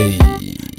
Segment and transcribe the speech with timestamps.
[0.00, 0.18] Ey,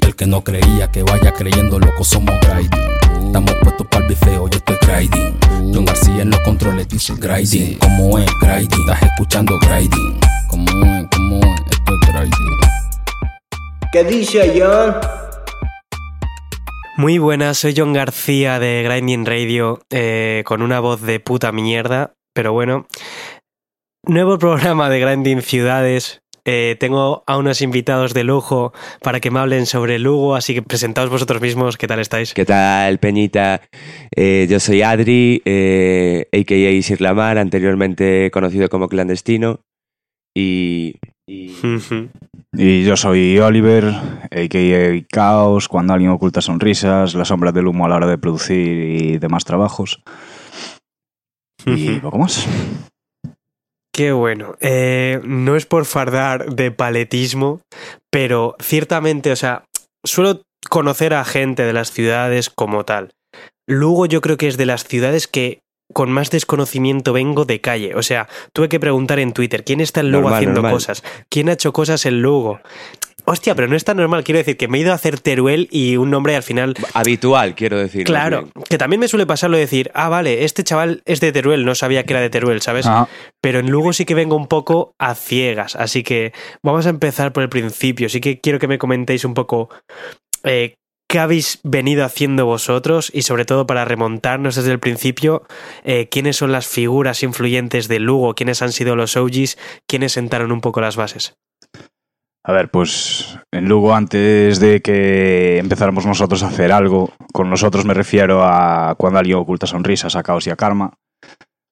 [0.04, 3.26] el que no creía que vaya creyendo, loco, somos grinding.
[3.26, 5.38] Estamos puestos para el bifeo, yo estoy grinding.
[5.72, 7.78] John García en los controles dice grinding.
[7.78, 8.80] Como es grinding?
[8.80, 10.18] Estás escuchando grinding.
[10.48, 12.58] Como es, como es, esto es grinding.
[13.92, 14.96] ¿Qué dice John?
[16.96, 22.14] Muy buenas, soy John García de Grinding Radio, eh, con una voz de puta mierda,
[22.34, 22.88] pero bueno.
[24.04, 26.21] Nuevo programa de Grinding Ciudades.
[26.44, 30.62] Eh, tengo a unos invitados de lujo para que me hablen sobre Lugo, así que
[30.62, 32.34] presentaos vosotros mismos, ¿qué tal estáis?
[32.34, 33.60] ¿Qué tal, Peñita?
[34.16, 36.82] Eh, yo soy Adri, eh, a.k.a.
[36.82, 39.60] Sir Lamar, anteriormente conocido como Clandestino.
[40.34, 40.96] Y...
[41.28, 41.52] y...
[42.54, 45.06] Y yo soy Oliver, a.k.a.
[45.10, 49.18] Caos, cuando alguien oculta sonrisas, la sombra del humo a la hora de producir y
[49.18, 50.02] demás trabajos.
[51.64, 52.46] Y poco más.
[53.92, 54.56] Qué bueno.
[54.60, 57.60] Eh, no es por fardar de paletismo,
[58.10, 59.64] pero ciertamente, o sea,
[60.02, 63.12] suelo conocer a gente de las ciudades como tal.
[63.66, 65.60] Luego yo creo que es de las ciudades que
[65.92, 67.94] con más desconocimiento vengo de calle.
[67.94, 70.72] O sea, tuve que preguntar en Twitter quién está en Lugo Normal, haciendo normal.
[70.72, 72.60] cosas, quién ha hecho cosas en Lugo.
[73.24, 74.24] Hostia, pero no es tan normal.
[74.24, 77.54] Quiero decir que me he ido a hacer Teruel y un nombre al final Habitual,
[77.54, 78.04] quiero decir.
[78.04, 81.64] Claro, que también me suele pasarlo de decir, ah, vale, este chaval es de Teruel,
[81.64, 82.86] no sabía que era de Teruel, ¿sabes?
[82.86, 83.08] Ah,
[83.40, 87.32] Pero en Lugo sí que vengo un poco a ciegas, así que vamos a empezar
[87.32, 88.08] por el principio.
[88.08, 89.70] Sí que quiero que me comentéis un poco
[90.44, 90.74] eh,
[91.08, 95.42] qué habéis venido haciendo vosotros y sobre todo para remontarnos desde el principio,
[95.84, 100.52] eh, quiénes son las figuras influyentes de Lugo, quiénes han sido los OGs, quiénes sentaron
[100.52, 101.34] un poco las bases.
[102.44, 107.84] A ver, pues en Lugo, antes de que empezáramos nosotros a hacer algo, con nosotros
[107.84, 110.94] me refiero a cuando alguien oculta sonrisas, a Caos y a Karma,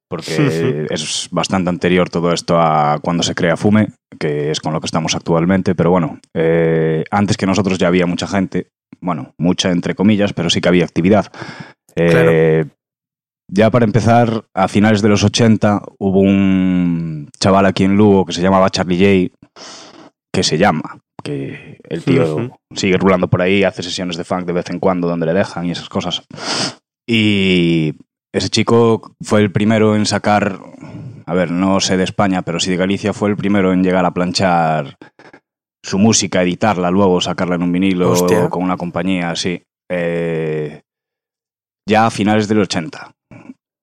[0.09, 4.81] porque es bastante anterior todo esto a cuando se crea Fume, que es con lo
[4.81, 8.69] que estamos actualmente, pero bueno, eh, antes que nosotros ya había mucha gente,
[9.01, 11.27] bueno, mucha entre comillas, pero sí que había actividad.
[11.97, 12.65] Eh,
[13.53, 18.33] Ya para empezar, a finales de los 80 hubo un chaval aquí en Lugo que
[18.33, 19.37] se llamaba Charlie J,
[20.33, 24.53] que se llama, que el tío sigue rulando por ahí, hace sesiones de funk de
[24.53, 26.23] vez en cuando donde le dejan y esas cosas.
[27.09, 27.95] Y
[28.33, 30.61] ese chico fue el primero en sacar,
[31.27, 34.05] a ver, no sé de España, pero sí de Galicia, fue el primero en llegar
[34.05, 34.97] a planchar
[35.83, 38.49] su música, editarla, luego sacarla en un vinilo Hostia.
[38.49, 39.63] con una compañía así.
[39.91, 40.83] Eh,
[41.89, 43.13] ya a finales del 80.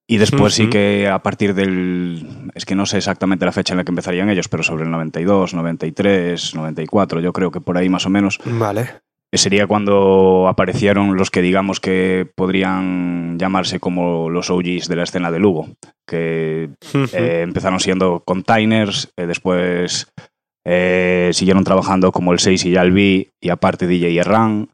[0.09, 2.49] Y después sí que a partir del...
[2.55, 4.91] Es que no sé exactamente la fecha en la que empezarían ellos, pero sobre el
[4.91, 9.01] 92, 93, 94, yo creo que por ahí más o menos, Vale.
[9.33, 15.29] sería cuando aparecieron los que digamos que podrían llamarse como los OGs de la escena
[15.29, 15.67] de Lugo,
[16.07, 20.07] que eh, empezaron siendo containers, eh, después
[20.65, 24.69] eh, siguieron trabajando como el 6 y ya el B, y aparte DJ Erran.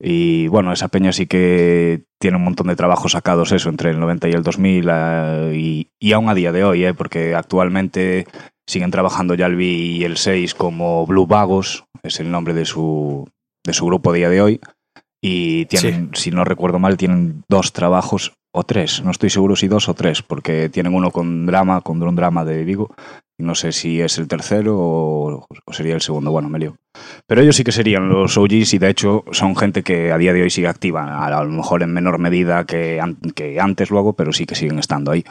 [0.00, 3.98] Y bueno, esa peña sí que tiene un montón de trabajos sacados, eso, entre el
[3.98, 8.26] 90 y el 2000, eh, y, y aún a día de hoy, eh, porque actualmente
[8.68, 12.64] siguen trabajando ya el B y el 6 como Blue Vagos, es el nombre de
[12.64, 13.28] su,
[13.64, 14.60] de su grupo a día de hoy.
[15.20, 19.66] Y tienen, si no recuerdo mal, tienen dos trabajos o tres, no estoy seguro si
[19.66, 22.94] dos o tres, porque tienen uno con drama, con Drum Drama de Vigo,
[23.38, 26.76] no sé si es el tercero o, o sería el segundo, bueno, me lío.
[27.26, 30.32] Pero ellos sí que serían los OGs y de hecho son gente que a día
[30.32, 34.14] de hoy sigue activa, a lo mejor en menor medida que, an- que antes luego,
[34.14, 35.24] pero sí que siguen estando ahí.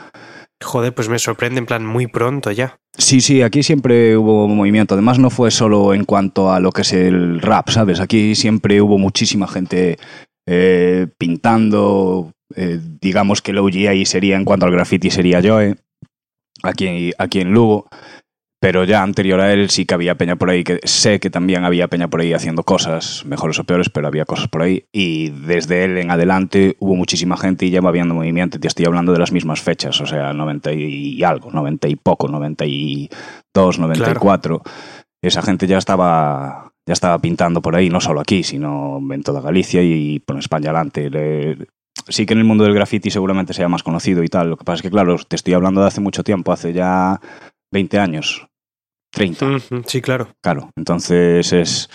[0.63, 2.79] Joder, pues me sorprende en plan muy pronto ya.
[2.97, 4.95] Sí, sí, aquí siempre hubo movimiento.
[4.95, 7.99] Además, no fue solo en cuanto a lo que es el rap, ¿sabes?
[7.99, 9.99] Aquí siempre hubo muchísima gente
[10.47, 12.31] eh, pintando.
[12.55, 15.75] eh, digamos que el OG ahí sería, en cuanto al graffiti, sería Joe,
[16.63, 17.87] aquí, aquí en Lugo.
[18.59, 21.63] Pero ya anterior a él sí que había peña por ahí, que sé que también
[21.63, 24.85] había peña por ahí haciendo cosas, mejores o peores, pero había cosas por ahí.
[24.91, 28.59] Y desde él en adelante hubo muchísima gente y ya va habiendo movimiento.
[28.59, 32.27] Te estoy hablando de las mismas fechas, o sea, 90 y algo, 90 y poco,
[32.29, 34.63] 92, 94.
[35.21, 39.39] Esa gente ya estaba, ya estaba pintando por ahí, no solo aquí, sino en toda
[39.39, 41.11] Galicia y por España adelante.
[42.09, 44.49] Sí que en el mundo del graffiti seguramente sea más conocido y tal.
[44.49, 47.19] Lo que pasa es que, claro, te estoy hablando de hace mucho tiempo, hace ya
[47.71, 48.47] 20 años,
[49.11, 49.45] 30.
[49.45, 50.29] Ujú, Sí, claro.
[50.41, 51.89] Claro, entonces es,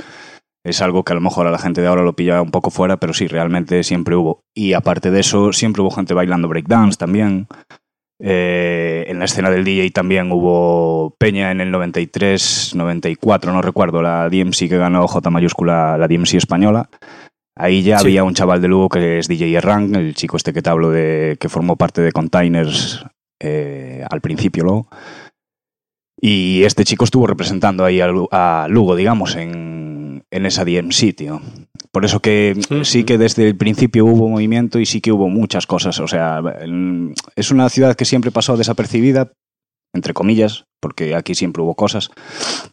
[0.64, 2.70] es algo que a lo mejor a la gente de ahora lo pilla un poco
[2.70, 4.40] fuera, pero sí, realmente siempre hubo.
[4.54, 7.46] Y aparte de eso, siempre hubo gente bailando breakdance también.
[8.24, 14.00] Eh, en la escena del DJ también hubo Peña en el 93, 94, no recuerdo,
[14.00, 16.88] la DMC que ganó J mayúscula, la DMC española.
[17.56, 18.06] Ahí ya Sí.
[18.06, 20.90] había un chaval de Lugo que es DJ Errang, el chico este que te hablo
[20.90, 23.04] de que formó parte de Containers
[23.40, 24.88] eh, al principio luego.
[26.20, 31.14] Y este chico estuvo representando ahí a, Lu- a Lugo, digamos, en, en esa DMC,
[31.16, 31.40] tío.
[31.90, 35.66] Por eso que sí que desde el principio hubo movimiento y sí que hubo muchas
[35.66, 35.98] cosas.
[36.00, 36.40] O sea,
[37.36, 39.32] es una ciudad que siempre pasó desapercibida,
[39.92, 42.10] entre comillas, porque aquí siempre hubo cosas,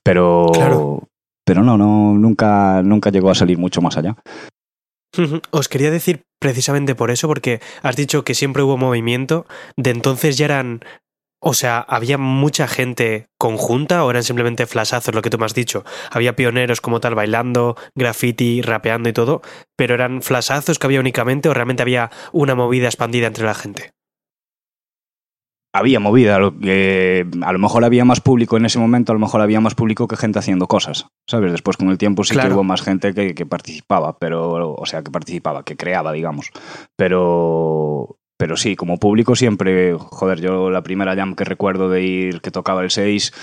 [0.03, 1.07] pero, Claro.
[1.43, 4.15] pero no, no, nunca, nunca llegó a salir mucho más allá.
[5.51, 9.45] Os quería decir precisamente por eso, porque has dicho que siempre hubo movimiento,
[9.75, 10.81] de entonces ya eran...
[11.41, 15.53] O sea, ¿había mucha gente conjunta o eran simplemente flashazos, lo que tú me has
[15.53, 15.85] dicho?
[16.11, 19.41] Había pioneros como tal bailando, graffiti, rapeando y todo,
[19.77, 23.94] pero eran flashazos que había únicamente o realmente había una movida expandida entre la gente.
[25.79, 29.19] Había movida, lo que a lo mejor había más público en ese momento, a lo
[29.19, 31.51] mejor había más público que gente haciendo cosas, ¿sabes?
[31.51, 35.03] Después con el tiempo sí que hubo más gente que, que participaba, pero, o sea,
[35.03, 36.51] que participaba, que creaba, digamos.
[36.97, 42.41] Pero, pero sí, como público siempre, joder, yo la primera jam que recuerdo de ir
[42.41, 43.33] que tocaba el 6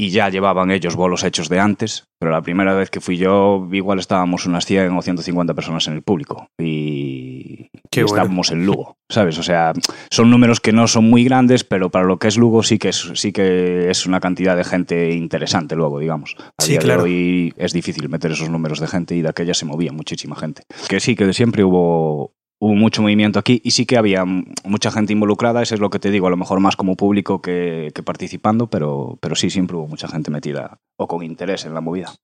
[0.00, 3.66] y ya llevaban ellos bolos hechos de antes, pero la primera vez que fui yo,
[3.72, 8.06] igual estábamos unas 100 o 150 personas en el público y, Qué y bueno.
[8.22, 9.36] estábamos en Lugo, ¿sabes?
[9.38, 9.72] O sea,
[10.08, 12.90] son números que no son muy grandes, pero para lo que es Lugo sí que
[12.90, 16.36] es, sí que es una cantidad de gente interesante luego, digamos.
[16.56, 17.02] A Sí, día claro.
[17.02, 20.36] de hoy es difícil meter esos números de gente y de aquella se movía muchísima
[20.36, 20.62] gente.
[20.88, 24.90] Que sí, que de siempre hubo, hubo mucho movimiento aquí y sí que había mucha
[24.90, 27.92] gente involucrada, eso es lo que te digo, a lo mejor más como público que,
[27.94, 31.80] que participando, pero, pero sí, siempre hubo mucha gente metida o con interés en la
[31.80, 32.14] movida.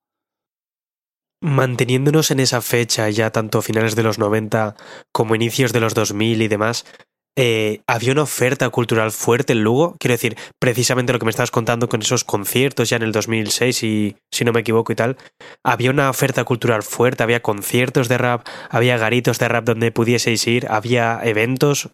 [1.40, 4.76] Manteniéndonos en esa fecha, ya tanto finales de los 90
[5.12, 6.86] como inicios de los 2000 y demás,
[7.36, 9.96] eh, ¿había una oferta cultural fuerte en Lugo?
[9.98, 13.82] Quiero decir, precisamente lo que me estabas contando con esos conciertos ya en el 2006,
[13.82, 15.16] y, si no me equivoco y tal,
[15.64, 17.22] ¿había una oferta cultural fuerte?
[17.22, 18.46] ¿Había conciertos de rap?
[18.70, 20.66] ¿Había garitos de rap donde pudieseis ir?
[20.70, 21.90] ¿Había eventos?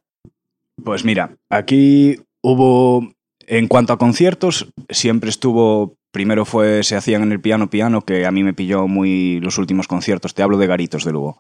[0.85, 3.11] Pues mira, aquí hubo,
[3.47, 8.27] en cuanto a conciertos, siempre estuvo, primero fue, se hacían en el piano piano, que
[8.27, 11.37] a mí me pilló muy los últimos conciertos, te hablo de garitos de Lugo.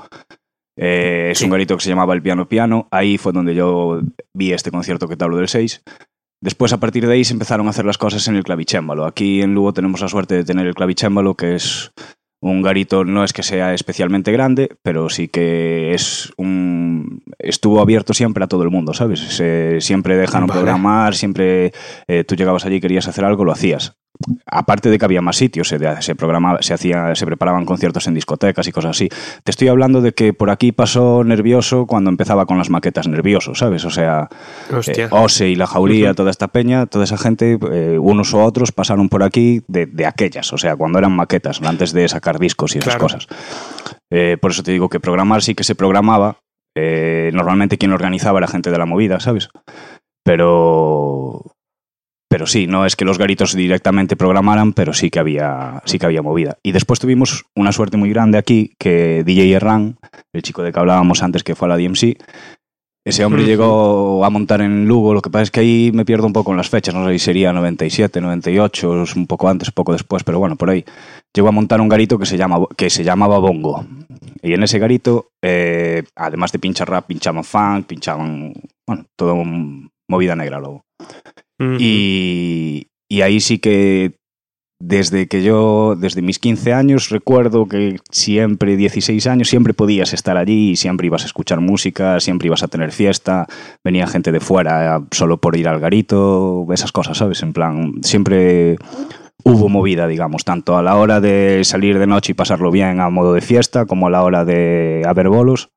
[0.80, 1.44] Eh, es Sí.
[1.44, 4.00] un garito que se llamaba el piano piano, ahí fue donde yo
[4.34, 5.82] vi este concierto que te hablo del 6.
[6.42, 9.04] Después, a partir de ahí, se empezaron a hacer las cosas en el clavicémbalo.
[9.04, 11.92] Aquí en Lugo tenemos la suerte de tener el clavicémbalo, que es
[12.42, 17.22] un garito, no es que sea especialmente grande, pero sí que es un...
[17.38, 19.20] estuvo abierto siempre a todo el mundo, ¿sabes?
[19.20, 20.60] Se- siempre dejaron Vale.
[20.62, 21.72] programar, siempre
[22.08, 23.98] eh, tú llegabas allí y querías hacer algo, lo hacías.
[24.46, 28.12] Aparte de que había más sitios, se, se programaba, se hacía, se preparaban conciertos en
[28.14, 29.08] discotecas y cosas así.
[29.44, 33.54] Te estoy hablando de que por aquí pasó nervioso cuando empezaba con las maquetas nervioso,
[33.54, 33.84] ¿sabes?
[33.86, 34.28] O sea,
[34.86, 38.72] eh, Ose y la Jauría, toda esta peña, toda esa gente, eh, unos u otros
[38.72, 42.74] pasaron por aquí de, de aquellas, o sea, cuando eran maquetas, antes de sacar discos
[42.74, 43.04] y esas Claro.
[43.04, 43.26] cosas.
[44.12, 46.36] Eh, por eso te digo que programar sí que se programaba.
[46.76, 49.48] eh, normalmente quien lo organizaba era gente de la movida, ¿sabes?
[50.24, 51.42] Pero.
[52.30, 56.06] Pero sí, no es que los garitos directamente programaran, pero sí que había, sí que
[56.06, 56.58] había movida.
[56.62, 59.96] Y después tuvimos una suerte muy grande aquí, que DJ Erran,
[60.32, 62.16] el chico de que hablábamos antes que fue a la DMC,
[63.04, 66.26] ese hombre llegó a montar en Lugo, lo que pasa es que ahí me pierdo
[66.26, 69.72] un poco en las fechas, no sé si sería 97, 98, es un poco antes,
[69.72, 70.84] poco después, pero bueno, por ahí.
[71.34, 73.84] Llegó a montar un garito que se, llama, que se llamaba Bongo.
[74.42, 78.52] Y en ese garito, eh, además de pinchar rap, pinchaban funk, pinchaban,
[78.86, 80.84] bueno, todo un- movida negra luego.
[81.78, 84.14] Y, y ahí sí que
[84.80, 90.38] desde que yo, desde mis 15 años, recuerdo que siempre, 16 años, siempre podías estar
[90.38, 93.46] allí y siempre ibas a escuchar música, siempre ibas a tener fiesta,
[93.84, 97.42] venía gente de fuera solo por ir al garito, esas cosas, ¿sabes?
[97.42, 98.78] En plan, siempre
[99.44, 103.10] hubo movida, digamos, tanto a la hora de salir de noche y pasarlo bien a
[103.10, 105.68] modo de fiesta, como a la hora de haber bolos.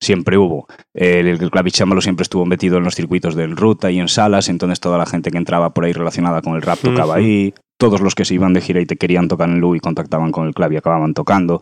[0.00, 0.66] Siempre hubo.
[0.94, 4.78] El, el clavicémbalo siempre estuvo metido en los circuitos de ruta y en salas, entonces
[4.80, 7.52] toda la gente que entraba por ahí relacionada con el rap tocaba ahí.
[7.80, 10.32] Todos los que se iban de gira y te querían tocar en Lu y contactaban
[10.32, 11.60] con el clav y acababan tocando.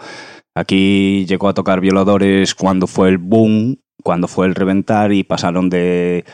[0.55, 5.69] Aquí llegó a tocar violadores cuando fue el boom, cuando fue el reventar y pasaron
[5.69, 6.25] de...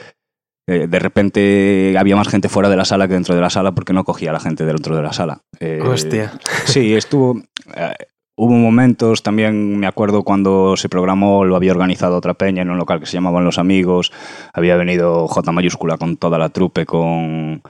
[0.69, 3.73] eh, De repente había más gente fuera de la sala que dentro de la sala
[3.75, 5.41] porque no cogía a la gente dentro de la sala.
[5.59, 6.33] Eh, Hostia.
[6.65, 7.41] Sí, estuvo.
[7.77, 7.95] eh,
[8.37, 12.79] hubo momentos, también me acuerdo cuando se programó, lo había organizado otra peña en un
[12.79, 14.13] local que se llamaban Los Amigos.
[14.53, 17.63] Había venido J mayúscula con toda la trupe, con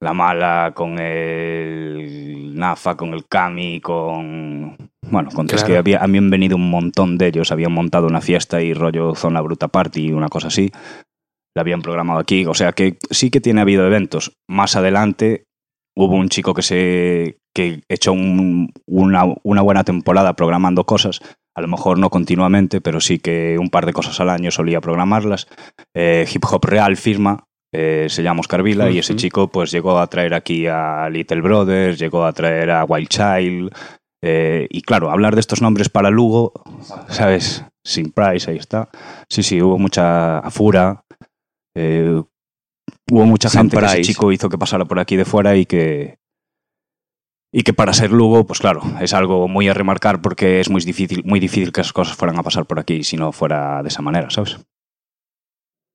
[0.00, 4.76] La Mala, con el Nafa, con el Cami, con.
[5.10, 5.66] Bueno, con, es Claro.
[5.66, 9.40] que había, habían venido un montón de ellos, habían montado una fiesta y rollo Zona
[9.40, 10.70] Bruta Party, una cosa así.
[11.56, 14.32] La habían programado aquí, o sea que sí que tiene habido eventos.
[14.48, 15.44] Más adelante
[15.96, 21.20] hubo un chico que se que echó un- una, una buena temporada programando cosas,
[21.56, 24.80] a lo mejor no continuamente, pero sí que un par de cosas al año solía
[24.80, 25.46] programarlas.
[25.94, 29.98] Eh, Hip Hop Real firma, eh, se llama Oscar Vila, y ese chico pues llegó
[29.98, 33.70] a traer aquí a Little Brothers, llegó a traer a Wild Child,
[34.26, 36.54] Eh, y claro, hablar de estos nombres para Lugo,
[37.10, 37.62] ¿sabes?
[37.84, 38.88] Sin Price, ahí está.
[39.28, 41.04] Sí, sí, hubo mucha afura.
[41.76, 42.22] eh,
[43.10, 44.12] hubo mucha gente que ese Price.
[44.12, 46.16] chico hizo que pasara por aquí de fuera y que.
[47.56, 50.82] Y que para ser Lugo, pues claro, es algo muy a remarcar porque es muy
[50.82, 53.90] difícil, muy difícil que esas cosas fueran a pasar por aquí si no fuera de
[53.90, 54.58] esa manera, ¿sabes?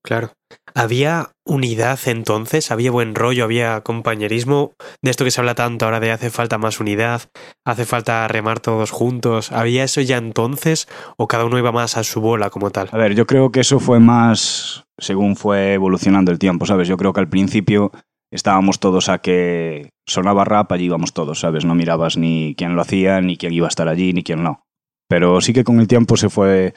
[0.01, 0.31] Claro.
[0.73, 2.71] ¿Había unidad entonces?
[2.71, 3.43] ¿Había buen rollo?
[3.43, 4.71] ¿Había compañerismo?
[5.01, 7.23] De esto que se habla tanto ahora de hace falta más unidad,
[7.65, 9.51] hace falta remar todos juntos.
[9.51, 10.87] ¿Había eso ya entonces
[11.17, 12.87] o cada uno iba más a su bola como tal?
[12.93, 16.87] A ver, yo creo que eso fue más según fue evolucionando el tiempo, ¿sabes?
[16.87, 17.91] Yo creo que al principio
[18.31, 21.65] estábamos todos a que sonaba rap, allí íbamos todos, ¿sabes?
[21.65, 24.63] No mirabas ni quién lo hacía, ni quién iba a estar allí, ni quién no.
[25.07, 26.73] Pero sí que con el tiempo se fue,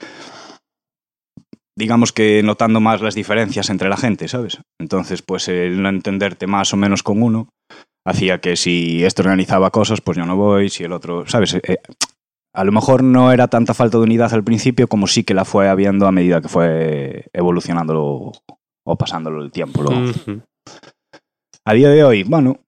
[1.76, 4.60] digamos que notando más las diferencias entre la gente, ¿sabes?
[4.80, 7.48] Entonces, pues el no entenderte más o menos con uno
[8.06, 11.54] hacía que si este organizaba cosas, pues yo no voy, si el otro, ¿sabes?
[11.54, 11.78] Eh,
[12.54, 15.44] a lo mejor no era tanta falta de unidad al principio como sí que la
[15.44, 18.32] fue habiendo a medida que fue evolucionando
[18.84, 19.84] o pasándolo el tiempo.
[21.64, 22.58] A día de hoy, bueno,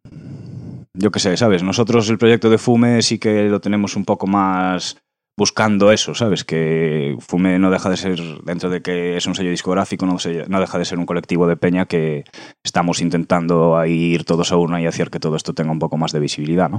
[0.94, 1.64] yo qué sé, ¿sabes?
[1.64, 4.96] Nosotros el proyecto de Fume sí que lo tenemos un poco más
[5.36, 6.44] buscando eso, ¿sabes?
[6.44, 10.60] Que Fume no deja de ser, dentro de que es un sello discográfico, no, no
[10.60, 12.22] deja de ser un colectivo de peña que
[12.62, 16.12] estamos intentando ir todos a una y hacer que todo esto tenga un poco más
[16.12, 16.78] de visibilidad, ¿no?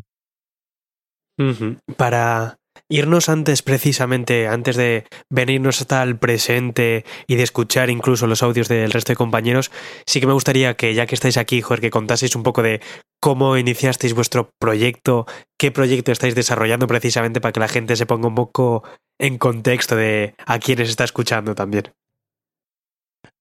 [1.97, 2.57] Para
[2.89, 8.67] irnos antes, precisamente, antes de venirnos hasta el presente y de escuchar incluso los audios
[8.67, 9.71] del resto de compañeros,
[10.05, 12.81] sí que me gustaría que, ya que estáis aquí, Jorge, que contaseis un poco de
[13.19, 15.25] cómo iniciasteis vuestro proyecto,
[15.57, 18.83] qué proyecto estáis desarrollando precisamente para que la gente se ponga un poco
[19.19, 21.91] en contexto de a quienes está escuchando también.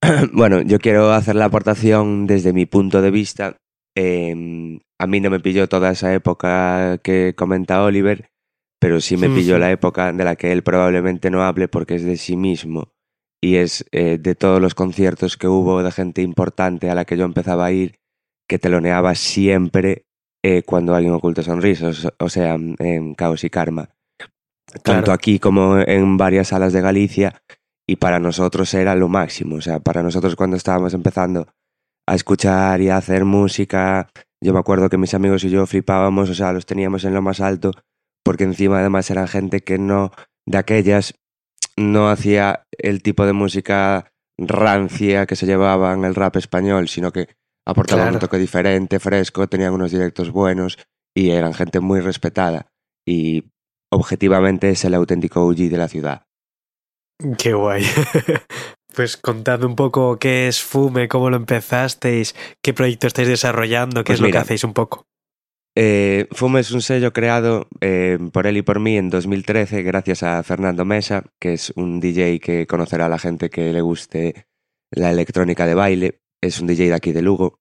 [0.32, 3.56] Bueno, yo quiero hacer la aportación desde mi punto de vista.
[3.96, 8.28] Eh, a mí no me pilló toda esa época que comenta Oliver,
[8.84, 9.60] pero sí me pilló Ujú.
[9.60, 12.92] la época de la que él probablemente no hable porque es de sí mismo
[13.42, 17.16] y es eh, de todos los conciertos que hubo de gente importante a la que
[17.16, 17.98] yo empezaba a ir,
[18.46, 20.04] que teloneaba siempre
[20.42, 23.88] eh, cuando alguien oculta sonrisas, o sea, en Caos y Karma.
[24.82, 27.40] Tanto aquí como en varias salas de Galicia
[27.88, 29.56] y para nosotros era lo máximo.
[29.56, 31.46] O sea, para nosotros cuando estábamos empezando
[32.06, 34.10] a escuchar y a hacer música,
[34.42, 37.22] yo me acuerdo que mis amigos y yo flipábamos, o sea, los teníamos en lo
[37.22, 37.72] más alto,
[38.24, 40.12] porque encima además eran gente que no,
[40.46, 41.14] de aquellas,
[41.76, 47.12] no hacía el tipo de música rancia que se llevaba en el rap español, sino
[47.12, 47.28] que
[47.66, 48.16] aportaban Claro.
[48.16, 50.78] un toque diferente, fresco, tenían unos directos buenos
[51.16, 52.66] y eran gente muy respetada.
[53.06, 53.44] Y
[53.92, 56.22] objetivamente es el auténtico OG de la ciudad.
[57.38, 57.84] Qué guay.
[58.94, 64.12] Pues contad un poco qué es Fume, cómo lo empezasteis, qué proyecto estáis desarrollando, qué
[64.12, 65.04] Pues es lo que hacéis un poco.
[65.76, 70.22] Eh, Fume es un sello creado eh, por él y por mí en 2013 gracias
[70.22, 74.46] a Fernando Mesa, que es un DJ que conocerá a la gente que le guste
[74.92, 76.20] la electrónica de baile.
[76.40, 77.58] Es un DJ de aquí de Lugo,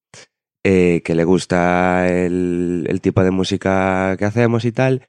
[0.64, 5.08] eh, que le gusta el, tipo de música que hacemos y tal,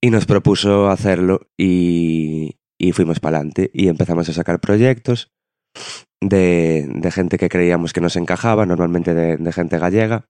[0.00, 2.56] y nos propuso hacerlo y,
[2.92, 5.30] fuimos para adelante y empezamos a sacar proyectos
[6.20, 10.29] de, gente que creíamos que nos encajaba, normalmente de gente gallega.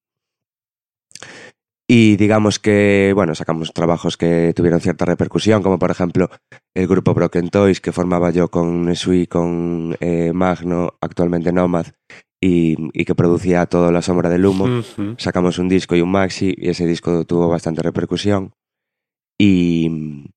[1.92, 6.30] Y digamos que, bueno, sacamos trabajos que tuvieron cierta repercusión, como por ejemplo
[6.72, 11.86] el grupo Broken Toys, que formaba yo con Nesui, con eh, Magno, actualmente Nomad,
[12.40, 14.84] y, y que producía todo La Sombra del Humo.
[15.18, 18.52] Sacamos un disco y un maxi, y ese disco tuvo bastante repercusión.
[19.36, 20.30] Y,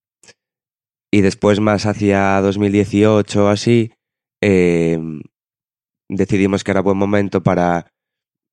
[1.12, 3.92] y después, más hacia 2018 o así,
[4.42, 4.98] eh,
[6.10, 7.93] decidimos que era buen momento para,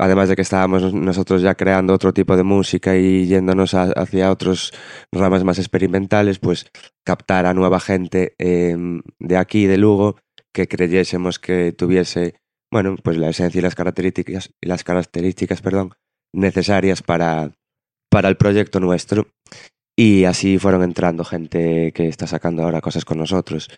[0.01, 4.73] además de que estábamos nosotros ya creando otro tipo de música y yéndonos hacia otros
[5.13, 6.71] ramas más experimentales, pues
[7.05, 8.77] captar a nueva gente eh,
[9.19, 10.17] de aquí, de Lugo,
[10.55, 12.37] que creyésemos que tuviese,
[12.73, 15.93] bueno, pues la esencia y las características, y las características, perdón,
[16.33, 17.53] necesarias para,
[18.11, 19.29] para el proyecto nuestro.
[19.99, 23.69] Y así fueron entrando gente que está sacando ahora cosas con nosotros.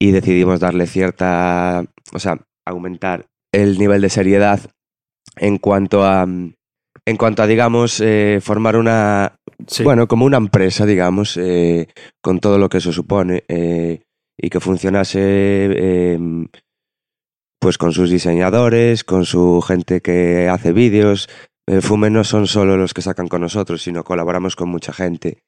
[0.00, 4.60] Y decidimos darle cierta, o sea, aumentar el nivel de seriedad
[5.36, 9.36] en cuanto a, en cuanto a digamos, eh, formar una,
[9.66, 9.82] Sí.
[9.84, 11.88] bueno, como una empresa, digamos, eh,
[12.22, 14.02] con todo lo que eso supone eh,
[14.38, 16.18] y que funcionase eh,
[17.60, 21.28] pues con sus diseñadores, con su gente que hace vídeos.
[21.80, 25.38] Fume no son solo los que sacan con nosotros, sino colaboramos con mucha gente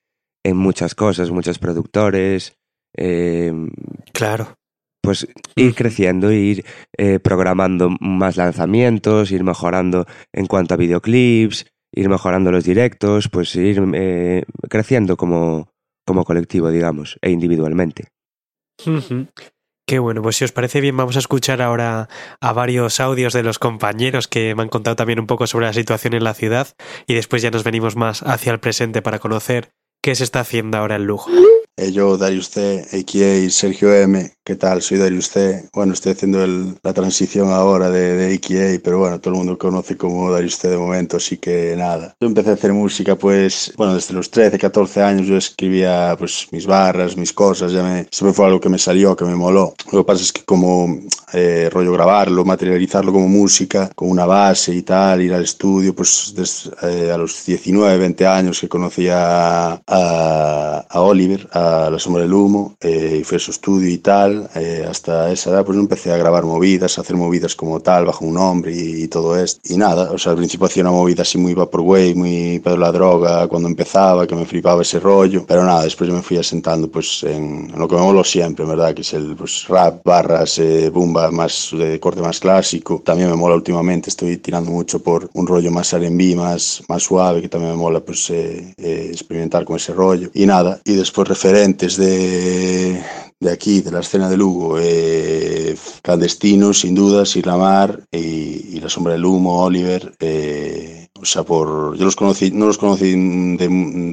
[0.43, 2.57] en muchas cosas, muchos productores,
[2.97, 3.53] eh,
[4.13, 4.55] Claro.
[5.07, 6.65] Pues ir creciendo, ir
[6.99, 13.55] eh, programando más lanzamientos, ir mejorando en cuanto a videoclips, ir mejorando los directos, pues
[13.55, 15.71] ir eh, creciendo como,
[16.05, 18.09] como colectivo, digamos, e individualmente.
[19.87, 22.09] Qué bueno, pues si os parece bien vamos a escuchar ahora
[22.41, 25.73] a varios audios de los compañeros que me han contado también un poco sobre la
[25.73, 26.75] situación en la ciudad
[27.07, 29.71] y después ya nos venimos más hacia el presente para conocer
[30.03, 31.27] qué se está haciendo ahora en Lugo.
[31.79, 33.51] Eh, yo, Darius C, a.k.a.
[33.51, 34.33] Sergio M.
[34.43, 34.81] ¿Qué tal?
[34.81, 35.69] Soy Darius C.
[35.75, 39.59] Bueno, estoy haciendo el, la transición ahora de, de a.k.a., pero bueno, todo el mundo
[39.59, 42.17] conoce como Darius C de momento, así que nada.
[42.19, 46.47] Yo empecé a hacer música, pues, bueno, desde los 13, 14 años yo escribía, pues,
[46.51, 49.75] mis barras, mis cosas, ya me, siempre fue algo que me salió, que me moló.
[49.93, 50.99] Lo que pasa es que como
[51.35, 56.33] eh, rollo grabarlo, materializarlo como música, con una base y tal, ir al estudio, pues,
[56.35, 62.23] desde, eh, a los 19, 20 años que conocía a, a Oliver, a La Sombra
[62.23, 64.49] del Humo eh, y fue su estudio y tal.
[64.55, 68.25] Eh, hasta esa edad pues empecé a grabar movidas, a hacer movidas como tal, bajo
[68.25, 69.61] un nombre y, y, todo esto.
[69.65, 72.93] Y nada, o sea, al principio hacía una movida así muy vaporwave, muy pedo la
[72.93, 75.45] droga cuando empezaba, que me flipaba ese rollo.
[75.47, 78.65] Pero nada, después yo me fui asentando pues en, en lo que me moló siempre,
[78.65, 78.95] ¿verdad?
[78.95, 83.03] Que es el pues, rap, barras, eh, bumba más de corte más clásico.
[83.05, 87.43] También me mola últimamente, estoy tirando mucho por un rollo más R&B, más, más suave,
[87.43, 90.31] que también me mola pues eh, eh, experimentar con ese rollo.
[90.35, 93.03] Y nada, y después referente de,
[93.41, 98.91] de aquí, de la escena de Lugo, eh, clandestinos, sin duda, Islamar y, y La
[98.91, 100.15] Sombra del Humo, Oliver.
[100.21, 103.13] Eh, o sea, por yo los conocí, no los conocí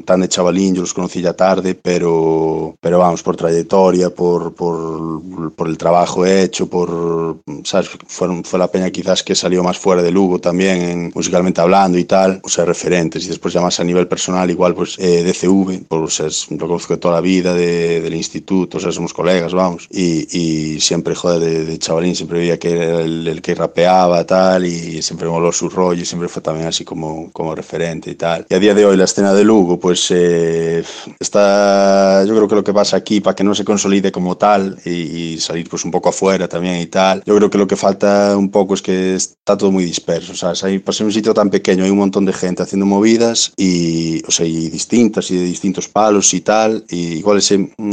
[0.06, 5.54] tan de chavalín, yo los conocí ya tarde, pero, pero vamos, por trayectoria, por, por,
[5.54, 7.90] por el trabajo hecho, por, ¿sabes?
[8.08, 11.98] Fueron, fue la peña quizás que salió más fuera de Lugo también, en, musicalmente hablando
[11.98, 13.26] y tal, o sea, referentes.
[13.26, 16.98] Y después ya más a nivel personal, igual, pues eh, DCV, pues es, lo conozco
[17.00, 19.88] toda la vida, de, del instituto, o sea, somos colegas, vamos.
[19.92, 25.02] Y, y siempre, joder, de, chavalín, siempre veía que era el, que rapeaba, tal, y
[25.02, 26.86] siempre me moló su rollo, y siempre fue también así
[27.32, 28.46] como referente y tal.
[28.50, 30.84] Y a día de hoy la escena de Lugo, pues eh,
[31.20, 34.78] está, yo creo que lo que pasa aquí, para que no se consolide como tal
[34.86, 34.90] y,
[35.34, 38.36] y, salir pues un poco afuera también y tal, yo creo que lo que falta
[38.38, 40.64] un poco es que está todo muy disperso, ¿sabes?
[40.64, 44.24] Hay, pues en un sitio tan pequeño hay un montón de gente haciendo movidas y,
[44.26, 47.92] o sea, y distintas y de distintos palos y tal, y igual ese, mm,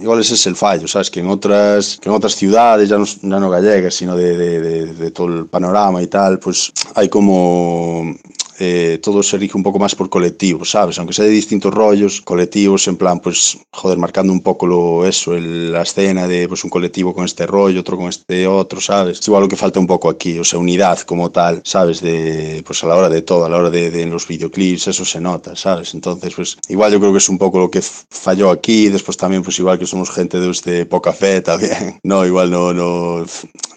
[0.00, 1.10] igual ese es el fallo, ¿sabes?
[1.10, 4.60] Que en otras, que en otras ciudades, ya no, ya no gallegas, sino de, de,
[4.60, 8.14] de, de todo el panorama y tal, pues hay como
[8.58, 10.98] eh, todo se rige un poco más por colectivos, ¿sabes?
[10.98, 15.34] Aunque sea de distintos rollos, colectivos en plan, pues, joder, marcando un poco lo, eso,
[15.34, 19.20] el, la escena de pues un colectivo con este rollo, otro con este otro, ¿sabes?
[19.20, 22.00] Es igual lo que falta un poco aquí, o sea, unidad como tal, ¿sabes?
[22.00, 25.04] De, pues a la hora de todo, a la hora de, de los videoclips, eso
[25.04, 25.94] se nota, ¿sabes?
[25.94, 29.42] Entonces, pues, igual yo creo que es un poco lo que falló aquí, después también,
[29.42, 33.24] pues igual que somos gente de, de poca fe también, no, igual no, no,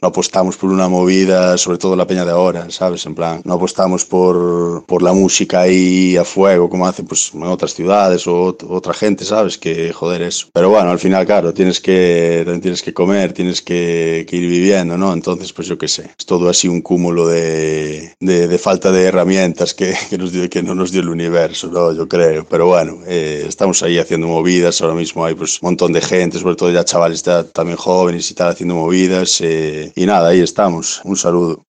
[0.02, 3.06] no apostamos por una movida, sobre todo la peña de ahora, ¿sabes?
[3.06, 7.44] En plan, no apostamos por por, la música ahí a fuego, como hacen pues, en
[7.44, 9.58] otras ciudades o otra gente, ¿sabes?
[9.58, 10.48] Que joder eso.
[10.54, 14.98] Pero bueno, al final, claro, tienes que, tienes que comer, tienes que, que ir viviendo,
[14.98, 15.14] ¿no?
[15.14, 19.04] Entonces, pues yo qué sé, es todo así un cúmulo de, de, de falta de
[19.04, 21.94] herramientas que, que, nos dio, que no nos dio el universo, ¿no?
[21.94, 22.46] Yo creo.
[22.50, 26.40] Pero bueno, eh, estamos ahí haciendo movidas, ahora mismo hay pues un montón de gente,
[26.40, 29.40] sobre todo ya chavales también jóvenes y tal, haciendo movidas.
[29.42, 31.02] Eh, y nada, ahí estamos.
[31.04, 31.64] Un saludo.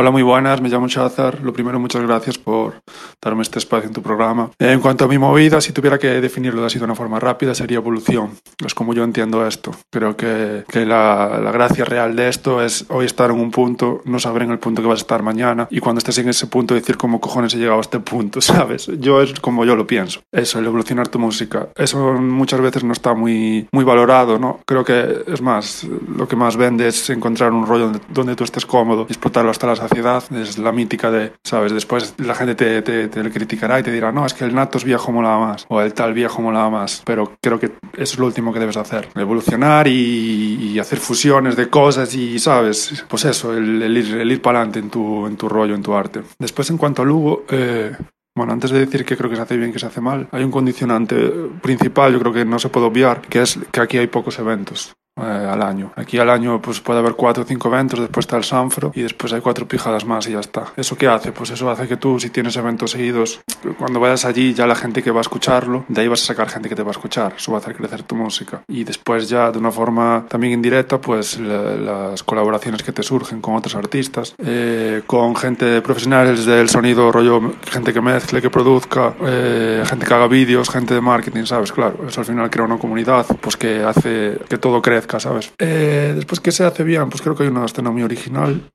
[0.00, 1.40] Hola, muy buenas, me llamo Chazar.
[1.42, 2.74] Lo primero, muchas gracias por
[3.20, 4.52] darme este espacio en tu programa.
[4.60, 7.78] En cuanto a mi movida, si tuviera que definirlo así de una forma rápida, sería
[7.78, 8.30] evolución.
[8.64, 9.72] Es como yo entiendo esto.
[9.90, 14.02] Creo que, que la, la, gracia real de esto es hoy estar en un punto,
[14.04, 16.46] no saber en el punto que vas a estar mañana y cuando estés en ese
[16.46, 18.86] punto decir cómo cojones he llegado a este punto, ¿sabes?
[19.00, 20.20] Yo es como yo lo pienso.
[20.30, 21.70] Eso, el evolucionar tu música.
[21.74, 24.60] Eso muchas veces no está muy, muy valorado, ¿no?
[24.64, 25.84] Creo que es más,
[26.16, 29.66] lo que más vende es encontrar un rollo donde, donde tú estés cómodo explotarlo hasta
[29.66, 31.72] la saciedad, es la mítica de, ¿sabes?
[31.72, 34.84] Después la gente te, te, te, criticará y te dirá, no, es que el Natos
[34.84, 38.26] viejo molaba más, o el tal viejo molaba más, pero creo que eso es lo
[38.26, 43.04] último que debes hacer, evolucionar y, y hacer fusiones de cosas y, ¿sabes?
[43.08, 45.82] Pues eso, el, el ir, el ir para adelante en tu, en tu rollo, en
[45.82, 46.22] tu arte.
[46.38, 47.96] Después, en cuanto a Lugo, eh,
[48.36, 50.44] bueno, antes de decir que creo que se hace bien, que se hace mal, hay
[50.44, 51.16] un condicionante
[51.60, 54.94] principal, yo creo que no se puede obviar, que es que aquí hay pocos eventos
[55.20, 55.92] eh, al año.
[55.96, 59.02] Aquí al año pues puede haber cuatro o cinco eventos, después está el Sanfro y
[59.02, 60.66] después hay cuatro pijadas más y ya está.
[60.76, 61.32] ¿Eso qué hace?
[61.32, 63.40] Pues eso hace que tú, si tienes eventos seguidos,
[63.78, 66.48] cuando vayas allí ya la gente que va a escucharlo, de ahí vas a sacar
[66.48, 67.34] gente que te va a escuchar.
[67.36, 68.62] Eso va a hacer crecer tu música.
[68.68, 73.40] Y después ya de una forma también indirecta, pues la, las colaboraciones que te surgen
[73.40, 79.14] con otros artistas, eh, con gente profesionales del sonido, rollo, gente que mezcle, que produzca,
[79.24, 81.72] eh, gente que haga vídeos, gente de marketing, ¿sabes?
[81.72, 85.52] Claro, eso al final crea una comunidad pues que hace que todo crezca ¿sabes?
[85.58, 87.08] Eh, después, ¿qué se hace bien?
[87.08, 88.70] Pues creo que hay una escena muy original,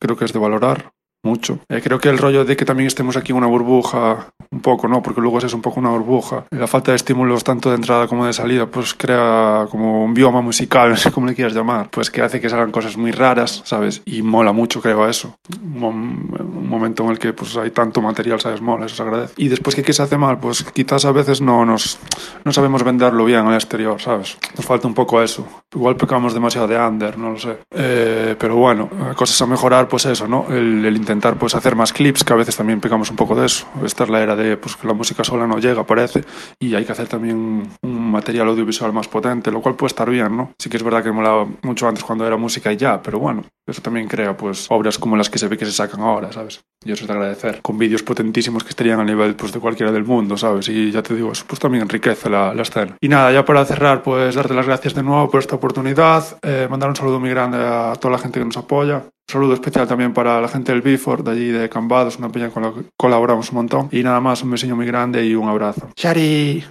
[0.00, 0.92] creo que es de valorar.
[1.22, 1.58] Mucho.
[1.68, 4.88] Eh, creo que el rollo de que también estemos aquí en una burbuja, un poco,
[4.88, 5.02] ¿no?
[5.02, 6.44] Porque luego es un poco una burbuja.
[6.50, 10.40] La falta de estímulos tanto de entrada como de salida, pues crea como un bioma
[10.40, 13.62] musical, no sé cómo le quieras llamar, pues que hace que salgan cosas muy raras,
[13.64, 14.02] ¿sabes?
[14.04, 15.36] Y mola mucho, creo, eso.
[15.62, 18.62] Un, momento en el que pues hay tanto material, ¿sabes?
[18.62, 19.34] Mola, eso se agradece.
[19.36, 21.98] Y después que qué se hace mal, pues quizás a veces no nos
[22.44, 24.38] no sabemos venderlo bien al exterior, ¿sabes?
[24.56, 25.46] Nos falta un poco eso.
[25.74, 27.58] Igual pecamos demasiado de under, no lo sé.
[27.70, 30.46] Eh, pero bueno, cosas a mejorar, pues eso, ¿no?
[30.48, 33.46] El, el intentar pues hacer más clips, que a veces también pecamos un poco de
[33.46, 33.66] eso.
[33.84, 36.24] Esta es la era de pues que la música sola no llega, parece,
[36.58, 40.36] y hay que hacer también un material audiovisual más potente, lo cual puede estar bien,
[40.36, 40.52] ¿no?
[40.58, 43.44] Sí que es verdad que molaba mucho antes cuando era música y ya, pero bueno,
[43.66, 46.62] eso también crea pues obras como las que se ve que se sacan ahora, ¿sabes?
[46.84, 49.92] Y eso es de agradecer, con vídeos potentísimos que estarían a nivel pues de cualquiera
[49.92, 50.68] del mundo, ¿sabes?
[50.68, 52.96] Y ya te digo, eso pues también enriquece la, la escena.
[53.00, 56.66] Y nada, ya para cerrar, pues darte las gracias de nuevo por esta oportunidad, eh,
[56.70, 59.88] mandar un saludo muy grande a toda la gente que nos apoya, un saludo especial
[59.88, 62.82] también para la gente del Bifor, de allí de Cambados, una peña con la que
[62.96, 63.88] colaboramos un montón.
[63.92, 65.88] Y nada más, un besillo muy grande y un abrazo.
[65.96, 66.64] ¡Shari!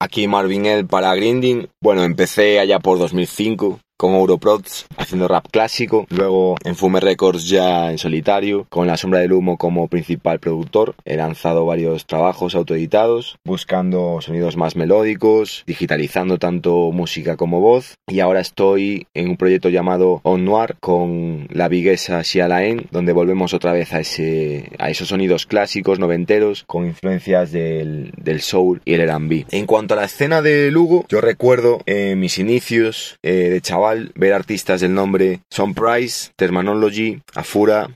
[0.00, 1.68] Aquí Marvin El para Grinding.
[1.82, 7.90] Bueno, empecé allá por 2005 con Europrods haciendo rap clásico, luego en Fume Records ya
[7.90, 10.94] en solitario, con La Sombra del Humo como principal productor.
[11.04, 17.96] He lanzado varios trabajos autoeditados, buscando sonidos más melódicos, digitalizando tanto música como voz.
[18.06, 23.12] Y ahora estoy en un proyecto llamado On Noir con la viguesa Shia Laen, donde
[23.12, 28.80] volvemos otra vez a, ese, a esos sonidos clásicos, noventeros, con influencias del, del soul
[28.86, 29.44] y el R&B.
[29.50, 33.89] En cuanto a la escena de Lugo, yo recuerdo en mis inicios eh, de chaval
[34.14, 37.88] ver artistas del nombre Son Price, Terminology, Afura,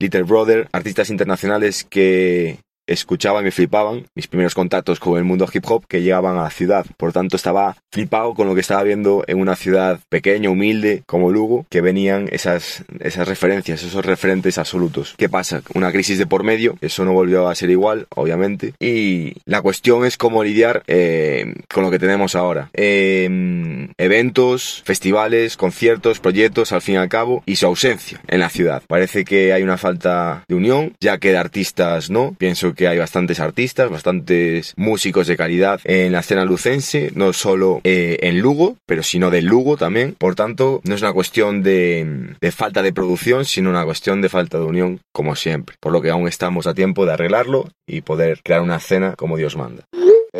[0.00, 5.64] Little Brother, artistas internacionales que escuchaba y flipaban mis primeros contactos con el mundo hip
[5.68, 6.86] hop que llegaban a la ciudad.
[6.96, 11.30] Por tanto, estaba flipado con lo que estaba viendo en una ciudad pequeña, humilde, como
[11.30, 15.14] Lugo, que venían esas, esas referencias, esos referentes absolutos.
[15.16, 15.62] ¿Qué pasa?
[15.74, 18.74] Una crisis de por medio, eso no volvió a ser igual, obviamente.
[18.80, 22.70] Y la cuestión es cómo lidiar eh, con lo que tenemos ahora.
[22.74, 28.48] Eh, eventos, festivales, conciertos, proyectos, al fin y al cabo, y su ausencia en la
[28.48, 28.82] ciudad.
[28.86, 32.34] Parece que hay una falta de unión, ya que de artistas no.
[32.38, 37.80] Pienso que hay bastantes artistas, bastantes músicos de calidad en la escena lucense, no solo
[37.84, 40.14] eh, en Lugo, pero sino del Lugo también.
[40.18, 44.28] Por tanto, no es una cuestión de, de, falta de producción, sino una cuestión de
[44.28, 45.76] falta de unión, como siempre.
[45.80, 49.36] Por lo que aún estamos a tiempo de arreglarlo y poder crear una escena como
[49.36, 49.84] Dios manda.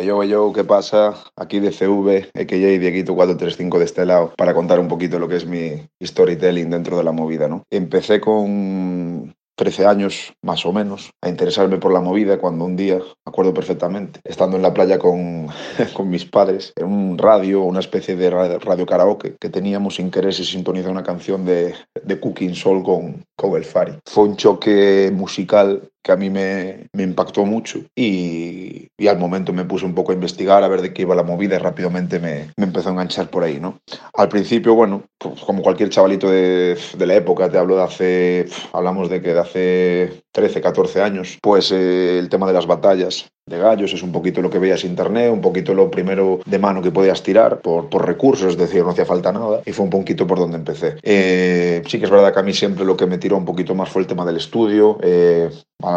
[0.03, 1.13] Yo, yo, ¿qué pasa?
[1.37, 5.37] Aquí de CV, EKJ Dieguito 435 de este lado, para contar un poquito lo que
[5.37, 7.63] es mi storytelling dentro de la movida, ¿no?
[7.71, 12.97] Empecé con 13 años, más o menos, a interesarme por la movida cuando un día,
[12.97, 15.47] me acuerdo perfectamente, estando en la playa con,
[15.93, 20.33] con mis padres, en un radio, una especie de radio karaoke que teníamos sin querer
[20.33, 23.93] se sintonizó una canción de, de Cooking Soul con, con el Fari.
[24.05, 29.53] Fue un choque musical que a mí me, me impactó mucho y, y, al momento
[29.53, 32.19] me puse un poco a investigar a ver de qué iba la movida y rápidamente
[32.19, 33.79] me, me empezó a enganchar por ahí, ¿no?
[34.13, 38.45] Al principio, bueno, pues como cualquier chavalito de, de, la época, te hablo de hace,
[38.71, 43.25] hablamos de que de hace 13, 14 años, pues eh, el tema de las batallas
[43.47, 46.81] de gallos es un poquito lo que veías internet, un poquito lo primero de mano
[46.81, 49.91] que podías tirar por, por recursos, es decir, no hacía falta nada y fue un
[49.91, 50.95] poquito por donde empecé.
[51.03, 53.75] Eh, sí que es verdad que a mí siempre lo que me tiró un poquito
[53.75, 54.97] más fue el tema del estudio.
[55.03, 55.51] Eh,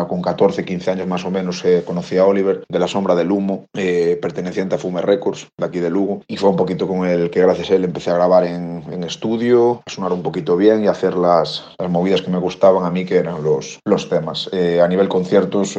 [0.09, 3.31] con 14, 15 años más o menos eh, conocí a Oliver de La Sombra del
[3.31, 7.07] Humo, eh, perteneciente a Fume Records, de aquí de Lugo, y fue un poquito con
[7.07, 10.57] el que gracias a él empecé a grabar en, en estudio, a sonar un poquito
[10.57, 13.81] bien y a hacer las, las, movidas que me gustaban a mí, que eran los,
[13.85, 14.51] los temas.
[14.53, 15.79] Eh, a nivel conciertos,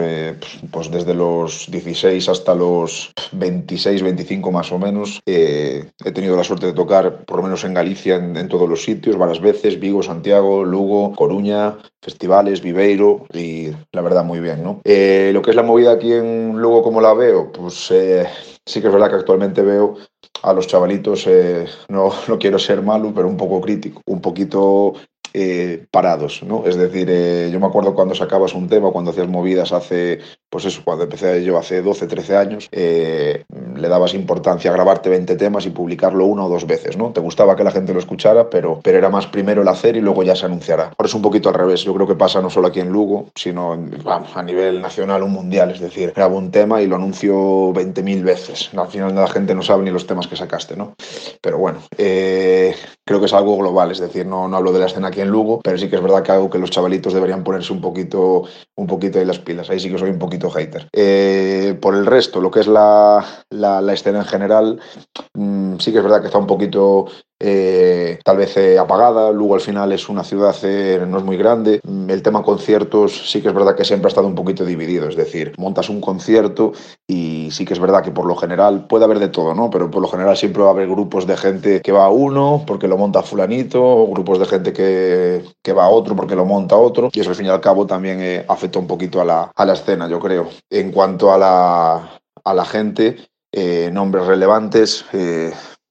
[0.72, 6.66] pues desde los 16 hasta los 26, 25 más o menos, he tenido la suerte
[6.66, 10.66] de tocar, por lo menos en Galicia, en todos los sitios, varias veces, Vigo, Santiago,
[10.66, 14.82] Lugo, Coruña, festivales, Viveiro y la verdad muy bien, ¿no?
[14.84, 18.26] Eh, lo que es la movida aquí en Lugo, como la veo, pues eh,
[18.66, 19.98] sí que es verdad que actualmente veo
[20.44, 24.94] a los chavalitos, eh, no, no quiero ser malo, pero un poco crítico, un poquito
[25.92, 26.66] parados, ¿no?
[26.66, 27.08] Es decir,
[27.52, 31.44] yo me acuerdo cuando sacabas un tema, cuando hacías movidas hace, pues eso, cuando empecé
[31.44, 33.44] yo hace 12, 13 años, eh,
[33.76, 37.12] le dabas importancia a grabarte 20 temas y publicarlo una o dos veces, ¿no?
[37.12, 40.02] Te gustaba que la gente lo escuchara, pero, pero era más primero el hacer y
[40.02, 40.86] luego ya se anunciará.
[40.86, 43.28] Ahora es un poquito al revés, yo creo que pasa no solo aquí en Lugo,
[43.36, 47.72] sino vamos, a nivel nacional o mundial, es decir, grabo un tema y lo anuncio
[47.74, 48.72] 20.000 veces.
[48.76, 50.96] Al final la gente no sabe ni los temas que sacaste, ¿no?
[51.42, 55.10] Pero bueno, creo que es algo global, es decir, no, no hablo de la escena
[55.10, 57.72] aquí en Lugo, pero sí que es verdad que algo que los chavalitos deberían ponerse
[57.72, 58.44] un poquito,
[58.76, 59.70] un poquito de las pilas.
[59.70, 60.88] Ahí sí que soy un poquito hater.
[60.94, 64.80] Eh, por el resto, lo que es la, la, escena en general,
[65.34, 67.08] mmm, sí que es verdad que está un poquito
[67.40, 69.32] eh, tal vez eh, apagada.
[69.32, 71.80] Luego al final es una ciudad, eh, no es muy grande.
[71.84, 75.08] Mm, El tema conciertos sí que es verdad que siempre ha estado un poquito dividido.
[75.08, 76.74] Es decir, montas un concierto
[77.08, 79.70] y sí que es verdad que por lo general puede haber de todo, ¿no?
[79.70, 82.64] Pero por lo general siempre va a haber grupos de gente que va a uno
[82.68, 86.76] porque lo monta fulanito, grupos de gente que, que va a otro porque lo monta
[86.76, 87.10] otro.
[87.14, 89.66] Y eso al fin y al cabo también eh, afecta un poquito a la, a
[89.66, 90.50] la escena, yo creo.
[90.70, 93.18] En cuanto a la, a la gente,
[93.52, 95.06] eh, nombres relevantes,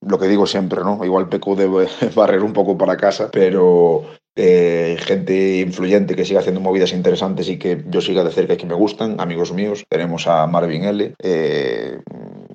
[0.01, 1.05] lo que digo siempre, ¿no?
[1.05, 4.05] Igual Peco debe barrer un poco para casa, pero
[4.41, 8.57] eh, gente influyente que siga haciendo movidas interesantes y que yo siga de cerca y
[8.57, 9.85] que me gustan, amigos míos.
[9.89, 11.99] Tenemos a Marvin L., eh,